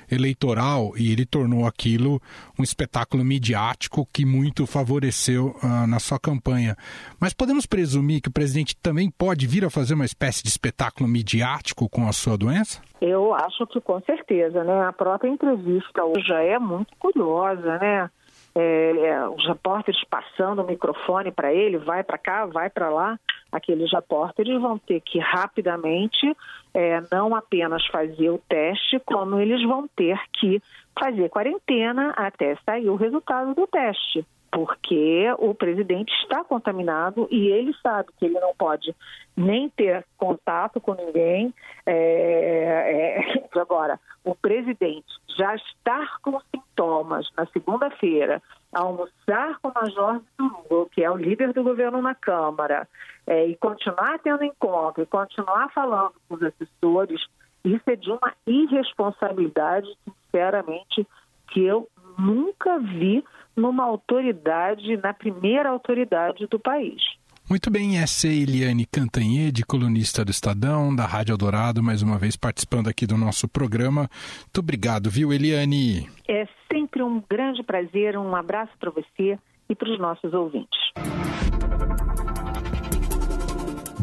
eleitoral 0.10 0.94
e 0.96 1.12
ele 1.12 1.26
tornou 1.26 1.66
aquilo 1.66 2.22
um 2.58 2.62
espetáculo 2.62 3.26
midiático 3.26 4.08
que 4.14 4.24
muito 4.24 4.68
favoreceu 4.68 5.56
uh, 5.64 5.88
na 5.88 5.98
sua 6.00 6.20
campanha. 6.20 6.76
Mas 7.20 7.34
podemos 7.34 7.66
presumir 7.66 8.22
que 8.22 8.30
o 8.30 8.32
presidente 8.32 8.78
também 8.78 9.10
pode 9.10 9.48
vir 9.48 9.66
a 9.66 9.72
fazer 9.72 9.96
uma 9.96 10.06
espécie 10.06 10.44
de 10.44 10.50
espetáculo 10.50 11.10
midiático 11.10 11.90
com 11.90 12.08
a 12.08 12.14
sua 12.14 12.38
doença? 12.38 12.80
Eu 13.02 13.34
acho 13.34 13.66
que 13.66 13.82
com 13.82 14.00
certeza, 14.02 14.64
né? 14.64 14.84
A 14.84 14.94
própria 14.94 15.28
entrevista 15.28 16.06
hoje 16.06 16.28
já 16.28 16.40
é 16.44 16.60
muito 16.60 16.96
curiosa, 17.00 17.80
né? 17.80 18.12
É, 18.56 18.92
é, 19.08 19.28
os 19.28 19.48
repórteres 19.48 20.04
passando 20.06 20.62
o 20.62 20.68
microfone 20.68 21.32
para 21.32 21.52
ele, 21.52 21.78
vai 21.78 22.04
para 22.04 22.20
cá, 22.20 22.46
vai 22.46 22.70
para 22.70 22.90
lá, 22.90 23.20
aqueles 23.52 23.92
repórteres 23.92 24.62
vão 24.62 24.78
ter 24.78 25.02
que 25.02 25.18
rapidamente 25.18 26.36
é, 26.74 27.02
não 27.12 27.36
apenas 27.36 27.86
fazer 27.88 28.30
o 28.30 28.42
teste, 28.48 29.00
como 29.06 29.40
eles 29.40 29.64
vão 29.64 29.88
ter 29.96 30.20
que 30.34 30.62
fazer 31.00 31.30
quarentena 31.30 32.12
até 32.16 32.56
sair 32.64 32.90
o 32.90 32.96
resultado 32.96 33.56
do 33.56 33.66
teste 33.66 34.24
porque 34.54 35.34
o 35.40 35.56
presidente 35.56 36.14
está 36.22 36.44
contaminado 36.44 37.28
e 37.32 37.48
ele 37.48 37.74
sabe 37.82 38.10
que 38.20 38.26
ele 38.26 38.40
não 38.40 38.54
pode 38.56 38.96
nem 39.36 39.68
ter 39.68 40.06
contato 40.16 40.80
com 40.80 40.94
ninguém. 40.94 41.52
É, 41.88 43.18
é, 43.18 43.50
agora, 43.60 44.00
o 44.24 44.36
presidente 44.36 45.08
já 45.36 45.56
estar 45.56 46.20
com 46.22 46.40
sintomas 46.56 47.28
na 47.36 47.48
segunda-feira, 47.48 48.44
almoçar 48.72 49.58
com 49.60 49.70
o 49.70 49.74
Major 49.74 50.22
Lula, 50.40 50.88
que 50.92 51.04
é 51.04 51.10
o 51.10 51.18
líder 51.18 51.52
do 51.52 51.64
governo 51.64 52.00
na 52.00 52.14
Câmara, 52.14 52.88
é, 53.26 53.48
e 53.48 53.56
continuar 53.56 54.20
tendo 54.20 54.44
encontro, 54.44 55.02
e 55.02 55.08
continuar 55.08 55.72
falando 55.74 56.14
com 56.30 56.36
os 56.36 56.44
assessores, 56.44 57.26
isso 57.66 57.90
é 57.90 57.96
de 57.96 58.12
uma 58.12 58.34
irresponsabilidade, 58.46 59.88
sinceramente, 60.06 61.08
que 61.48 61.64
eu 61.64 61.88
nunca 62.20 62.78
vi 62.78 63.24
numa 63.56 63.84
autoridade, 63.84 64.98
na 64.98 65.14
primeira 65.14 65.70
autoridade 65.70 66.48
do 66.48 66.60
país. 66.60 67.02
Muito 67.50 67.70
bem, 67.70 67.98
essa 67.98 68.28
é 68.28 68.32
Eliane 68.32 68.86
Cantanhede, 68.86 69.66
colunista 69.66 70.24
do 70.24 70.32
Estadão, 70.32 70.96
da 70.96 71.06
Rádio 71.06 71.34
Eldorado, 71.34 71.84
mais 71.84 72.02
uma 72.02 72.18
vez 72.18 72.38
participando 72.38 72.88
aqui 72.88 73.06
do 73.06 73.18
nosso 73.18 73.50
programa. 73.50 74.10
Muito 74.44 74.60
obrigado, 74.60 75.10
viu, 75.10 75.34
Eliane? 75.34 76.10
É 76.28 76.48
sempre 76.72 77.04
um 77.04 77.22
grande 77.30 77.62
prazer, 77.62 78.18
um 78.18 78.34
abraço 78.34 78.72
para 78.80 78.92
você 78.92 79.38
e 79.70 79.76
para 79.76 79.92
os 79.92 80.00
nossos 80.00 80.34
ouvintes. 80.34 80.80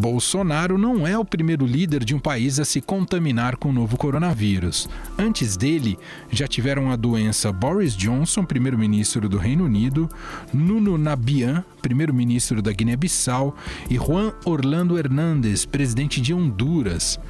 Bolsonaro 0.00 0.78
não 0.78 1.06
é 1.06 1.18
o 1.18 1.24
primeiro 1.26 1.66
líder 1.66 2.02
de 2.04 2.14
um 2.14 2.18
país 2.18 2.58
a 2.58 2.64
se 2.64 2.80
contaminar 2.80 3.56
com 3.56 3.68
o 3.68 3.72
novo 3.72 3.98
coronavírus. 3.98 4.88
Antes 5.18 5.58
dele, 5.58 5.98
já 6.32 6.48
tiveram 6.48 6.90
a 6.90 6.96
doença 6.96 7.52
Boris 7.52 7.94
Johnson, 7.94 8.42
primeiro-ministro 8.42 9.28
do 9.28 9.36
Reino 9.36 9.66
Unido, 9.66 10.08
Nuno 10.54 10.96
Nabian, 10.96 11.62
primeiro-ministro 11.82 12.62
da 12.62 12.72
Guiné-Bissau, 12.72 13.54
e 13.90 13.98
Juan 13.98 14.32
Orlando 14.46 14.96
Hernández, 14.96 15.66
presidente 15.66 16.18
de 16.18 16.32
Honduras. 16.32 17.20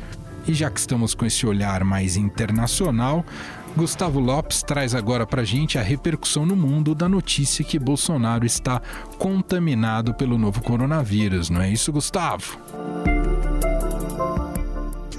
E 0.46 0.54
já 0.54 0.70
que 0.70 0.78
estamos 0.78 1.12
com 1.12 1.26
esse 1.26 1.44
olhar 1.44 1.82
mais 1.82 2.16
internacional, 2.16 3.26
Gustavo 3.76 4.18
Lopes 4.20 4.62
traz 4.62 4.94
agora 4.94 5.26
para 5.26 5.44
gente 5.44 5.78
a 5.78 5.82
repercussão 5.82 6.44
no 6.44 6.56
mundo 6.56 6.94
da 6.94 7.08
notícia 7.08 7.64
que 7.64 7.78
Bolsonaro 7.78 8.44
está 8.44 8.82
contaminado 9.18 10.12
pelo 10.14 10.36
novo 10.36 10.60
coronavírus, 10.62 11.48
não 11.48 11.62
é 11.62 11.70
isso, 11.70 11.92
Gustavo? 11.92 12.58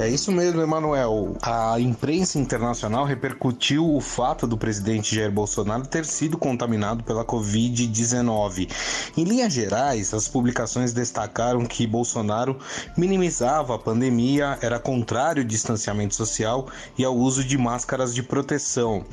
É 0.01 0.09
isso 0.09 0.31
mesmo, 0.31 0.59
Emanuel. 0.59 1.37
A 1.43 1.79
imprensa 1.79 2.39
internacional 2.39 3.05
repercutiu 3.05 3.87
o 3.87 4.01
fato 4.01 4.47
do 4.47 4.57
presidente 4.57 5.15
Jair 5.15 5.31
Bolsonaro 5.31 5.85
ter 5.85 6.05
sido 6.05 6.39
contaminado 6.39 7.03
pela 7.03 7.23
Covid-19. 7.23 8.67
Em 9.15 9.23
linhas 9.23 9.53
gerais, 9.53 10.11
as 10.11 10.27
publicações 10.27 10.91
destacaram 10.91 11.67
que 11.67 11.85
Bolsonaro 11.85 12.57
minimizava 12.97 13.75
a 13.75 13.77
pandemia, 13.77 14.57
era 14.59 14.79
contrário 14.79 15.43
ao 15.43 15.47
distanciamento 15.47 16.15
social 16.15 16.67
e 16.97 17.05
ao 17.05 17.15
uso 17.15 17.43
de 17.43 17.55
máscaras 17.55 18.15
de 18.15 18.23
proteção. 18.23 19.05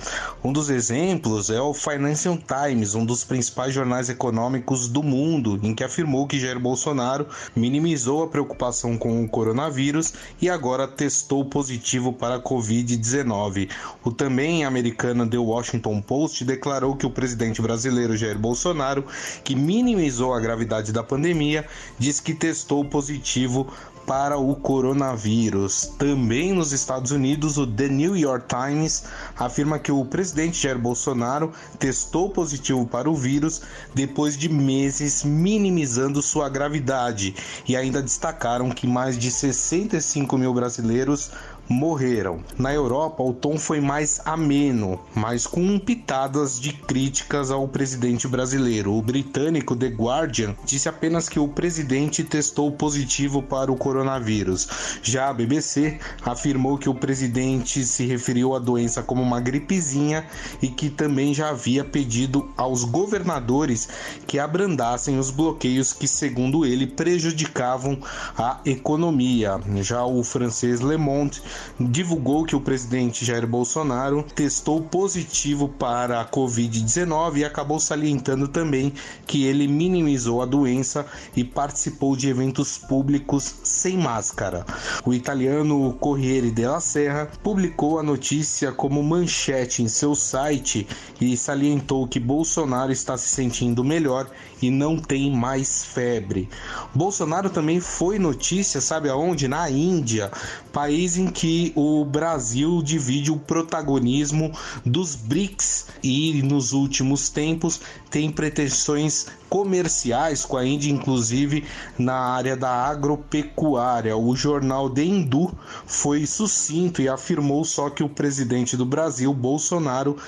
Um 0.43 0.55
dos 0.55 0.71
exemplos 0.71 1.51
é 1.51 1.61
o 1.61 1.75
Financial 1.75 2.39
Times, 2.39 2.95
um 2.95 3.05
dos 3.05 3.25
principais 3.25 3.75
jornais 3.75 4.09
econômicos 4.09 4.89
do 4.89 5.03
mundo, 5.03 5.61
em 5.63 5.75
que 5.75 5.85
afirmou 5.85 6.27
que 6.27 6.41
Jair 6.41 6.59
Bolsonaro 6.59 7.27
minimizou 7.55 8.23
a 8.23 8.29
preocupação 8.29 8.97
com 8.97 9.23
o 9.23 9.29
coronavírus 9.29 10.15
e 10.41 10.49
agora 10.49 10.78
agora 10.79 10.87
testou 10.87 11.45
positivo 11.45 12.13
para 12.13 12.37
a 12.37 12.41
Covid-19. 12.41 13.69
O 14.05 14.13
também 14.13 14.65
americano 14.65 15.29
The 15.29 15.37
Washington 15.37 16.01
Post 16.01 16.45
declarou 16.45 16.95
que 16.95 17.05
o 17.05 17.11
presidente 17.11 17.61
brasileiro 17.61 18.17
Jair 18.17 18.39
Bolsonaro, 18.39 19.05
que 19.43 19.57
minimizou 19.57 20.33
a 20.33 20.39
gravidade 20.39 20.93
da 20.93 21.03
pandemia, 21.03 21.67
diz 21.99 22.21
que 22.21 22.33
testou 22.33 22.85
positivo 22.85 23.67
para 24.09 24.39
o 24.39 24.57
coronavírus. 24.57 25.93
Também 25.99 26.55
nos 26.55 26.73
Estados 26.73 27.11
Unidos, 27.11 27.59
o 27.59 27.67
The 27.67 27.89
New 27.89 28.17
York 28.17 28.47
Times 28.49 29.05
afirma 29.37 29.79
que 29.79 29.93
o 29.93 30.03
presidente 30.03 30.63
Jair 30.63 30.79
Bolsonaro 30.79 31.53
testou 31.79 32.31
positivo 32.31 32.87
para 32.87 33.11
o 33.11 33.15
vírus 33.15 33.61
depois 33.95 34.35
de 34.35 34.49
meses 34.49 35.23
minimizando 35.23 36.23
sua 36.23 36.49
gravidade 36.49 37.35
e 37.69 37.77
ainda 37.77 38.01
destacaram 38.01 38.71
que 38.71 38.87
mais 38.87 39.19
de 39.19 39.31
65 39.31 40.39
mil 40.39 40.55
brasileiros 40.55 41.31
morreram. 41.69 42.41
Na 42.59 42.73
Europa, 42.73 43.23
o 43.23 43.33
tom 43.33 43.59
foi 43.59 43.81
mais 43.81 44.21
ameno, 44.25 44.99
mas 45.15 45.47
com 45.47 45.79
pitadas 45.79 46.59
de 46.59 46.73
críticas 46.73 47.51
ao 47.51 47.69
presidente 47.69 48.27
brasileiro. 48.27 48.95
O 48.95 49.03
britânico 49.03 49.77
The 49.77 49.89
Guardian 49.89 50.57
disse 50.65 50.89
apenas 50.89 51.29
que 51.29 51.39
o 51.39 51.49
presidente 51.49 52.25
testou 52.25 52.73
positivo 52.73 53.43
para 53.43 53.71
o 53.71 53.77
coronavírus. 53.77 54.69
Já 55.03 55.29
a 55.29 55.35
BBC 55.35 55.99
afirmou 56.25 56.79
que 56.79 56.89
o 56.89 56.95
presidente 56.95 57.85
se 57.85 58.07
referiu 58.07 58.55
à 58.55 58.59
doença 58.59 59.03
como 59.03 59.23
uma 59.23 59.41
gripezinha 59.41 60.25
e 60.63 60.69
que 60.69 60.89
também 60.89 61.35
já 61.35 61.51
havia 61.51 61.85
pedido 61.85 62.51
aos 62.57 62.85
governadores 62.85 63.89
que 64.27 64.39
abrandassem 64.39 65.19
os 65.19 65.31
bloqueios 65.31 65.93
que, 65.93 66.09
segundo 66.09 66.65
ele, 66.65 66.87
prejudicavam 66.87 67.99
a 68.37 68.61
economia. 68.65 69.61
Já 69.83 70.05
o 70.05 70.23
francês 70.25 70.81
Le 70.81 70.97
Monde 70.97 71.43
divulgou 71.79 72.45
que 72.45 72.57
o 72.57 72.61
presidente 72.61 73.25
Jair 73.25 73.47
Bolsonaro 73.47 74.25
testou 74.35 74.83
positivo 74.83 75.69
para 75.69 76.21
a 76.21 76.27
Covid-19 76.27 77.39
e 77.39 77.45
acabou 77.45 77.79
salientando 77.79 78.49
também 78.49 78.93
que 79.27 79.45
ele 79.45 79.69
minimizou 79.69 80.43
a 80.43 80.47
doença 80.47 81.07
e 81.37 81.45
participou 81.45 82.17
de 82.17 82.29
eventos 82.29 82.79
públicos 82.79 83.55
sem 83.63 83.97
máscara. 83.97 84.65
O 85.05 85.15
italiano 85.15 85.93
Corriere 85.95 86.51
della 86.51 86.81
Serra 86.81 87.31
publicou 87.43 87.99
a 87.99 88.03
notícia 88.03 88.73
como 88.73 89.03
manchete 89.03 89.83
em 89.83 89.89
seu 89.89 90.15
site 90.15 90.87
e 91.21 91.37
salientou 91.37 92.07
que 92.07 92.21
Bolsonaro 92.21 92.93
está 92.93 93.17
se 93.17 93.29
sentindo 93.29 93.85
melhor 93.85 94.31
e 94.61 94.71
não 94.71 94.99
tem 94.99 95.31
mais 95.35 95.85
febre. 95.85 96.49
Bolsonaro 96.95 97.51
também 97.51 97.81
foi 97.81 98.19
notícia, 98.19 98.81
sabe 98.81 99.09
aonde? 99.09 99.49
Na 99.49 99.71
Índia, 99.71 100.31
país 100.73 101.17
em 101.17 101.27
que 101.49 101.73
o 101.75 102.05
Brasil 102.05 102.83
divide 102.83 103.33
o 103.33 103.39
protagonismo 103.39 104.53
dos 104.85 105.15
BRICS 105.15 105.87
e 106.03 106.43
nos 106.43 106.75
últimos 106.75 107.31
tempos 107.31 107.81
tem 108.11 108.31
pretensões 108.31 109.29
comerciais 109.49 110.45
com 110.45 110.59
a 110.59 110.67
Índia, 110.67 110.93
inclusive 110.93 111.65
na 111.99 112.13
área 112.13 112.55
da 112.55 112.69
agropecuária. 112.69 114.15
O 114.15 114.37
jornal 114.37 114.91
The 114.91 115.03
Hindu 115.03 115.51
foi 115.87 116.27
sucinto 116.27 117.01
e 117.01 117.09
afirmou 117.09 117.65
só 117.65 117.89
que 117.89 118.05
o 118.05 118.11
presidente 118.11 118.77
do 118.77 118.85
Brasil, 118.85 119.33
Bolsonaro, 119.33 120.19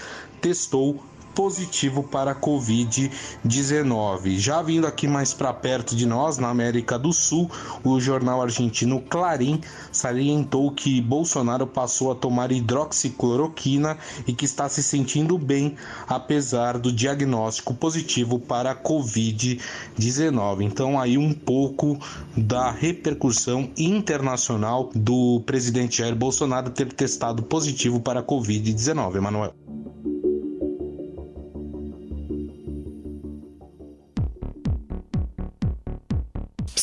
testou 0.40 1.04
positivo 1.34 2.02
para 2.02 2.32
a 2.32 2.34
Covid-19. 2.34 4.38
Já 4.38 4.60
vindo 4.62 4.86
aqui 4.86 5.08
mais 5.08 5.32
para 5.32 5.50
perto 5.52 5.96
de 5.96 6.06
nós, 6.06 6.38
na 6.38 6.48
América 6.48 6.98
do 6.98 7.12
Sul, 7.12 7.48
o 7.84 8.00
jornal 8.00 8.42
argentino 8.42 9.00
Clarim 9.00 9.60
salientou 9.92 10.72
que 10.72 11.00
Bolsonaro 11.00 11.66
passou 11.66 12.12
a 12.12 12.14
tomar 12.14 12.52
hidroxicloroquina 12.52 13.96
e 14.26 14.32
que 14.32 14.44
está 14.44 14.68
se 14.68 14.82
sentindo 14.82 15.38
bem, 15.38 15.76
apesar 16.06 16.78
do 16.78 16.92
diagnóstico 16.92 17.72
positivo 17.74 18.38
para 18.38 18.72
a 18.72 18.76
Covid-19. 18.76 20.62
Então, 20.62 21.00
aí 21.00 21.16
um 21.16 21.32
pouco 21.32 21.98
da 22.36 22.70
repercussão 22.70 23.70
internacional 23.76 24.90
do 24.94 25.40
presidente 25.46 25.98
Jair 25.98 26.14
Bolsonaro 26.14 26.70
ter 26.70 26.92
testado 26.92 27.42
positivo 27.42 28.00
para 28.00 28.20
a 28.20 28.22
Covid-19, 28.22 29.16
Emanuel. 29.16 29.54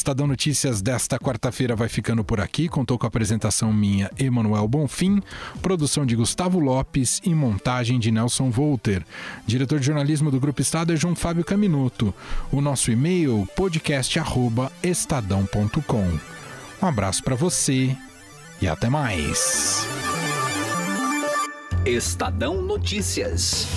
Estadão 0.08 0.26
Notícias 0.26 0.82
desta 0.82 1.20
quarta-feira 1.20 1.76
vai 1.76 1.90
ficando 1.90 2.24
por 2.24 2.40
aqui. 2.40 2.70
Contou 2.70 2.98
com 2.98 3.06
a 3.06 3.10
apresentação 3.10 3.74
minha, 3.74 4.10
Emanuel 4.18 4.66
Bonfim, 4.66 5.22
produção 5.62 6.06
de 6.06 6.16
Gustavo 6.16 6.60
Lopes 6.60 7.20
e 7.26 7.36
montagem 7.36 8.00
de 8.00 8.10
Nelson 8.10 8.50
Volter. 8.50 9.06
Diretor 9.46 9.82
de 9.82 9.86
jornalismo 9.86 10.32
do 10.32 10.40
Grupo 10.40 10.62
Estado 10.62 10.94
é 10.94 10.96
João 10.96 11.14
Fábio 11.14 11.44
Caminuto. 11.44 12.16
O 12.50 12.62
nosso 12.62 12.90
e-mail 12.90 13.46
podcast@estadão.com. 13.54 16.20
Um 16.82 16.88
abraço 16.88 17.22
para 17.22 17.36
você 17.36 17.94
e 18.62 18.68
até 18.70 18.90
mais. 18.90 19.86
Estadão 21.86 22.62
Notícias. 22.62 23.68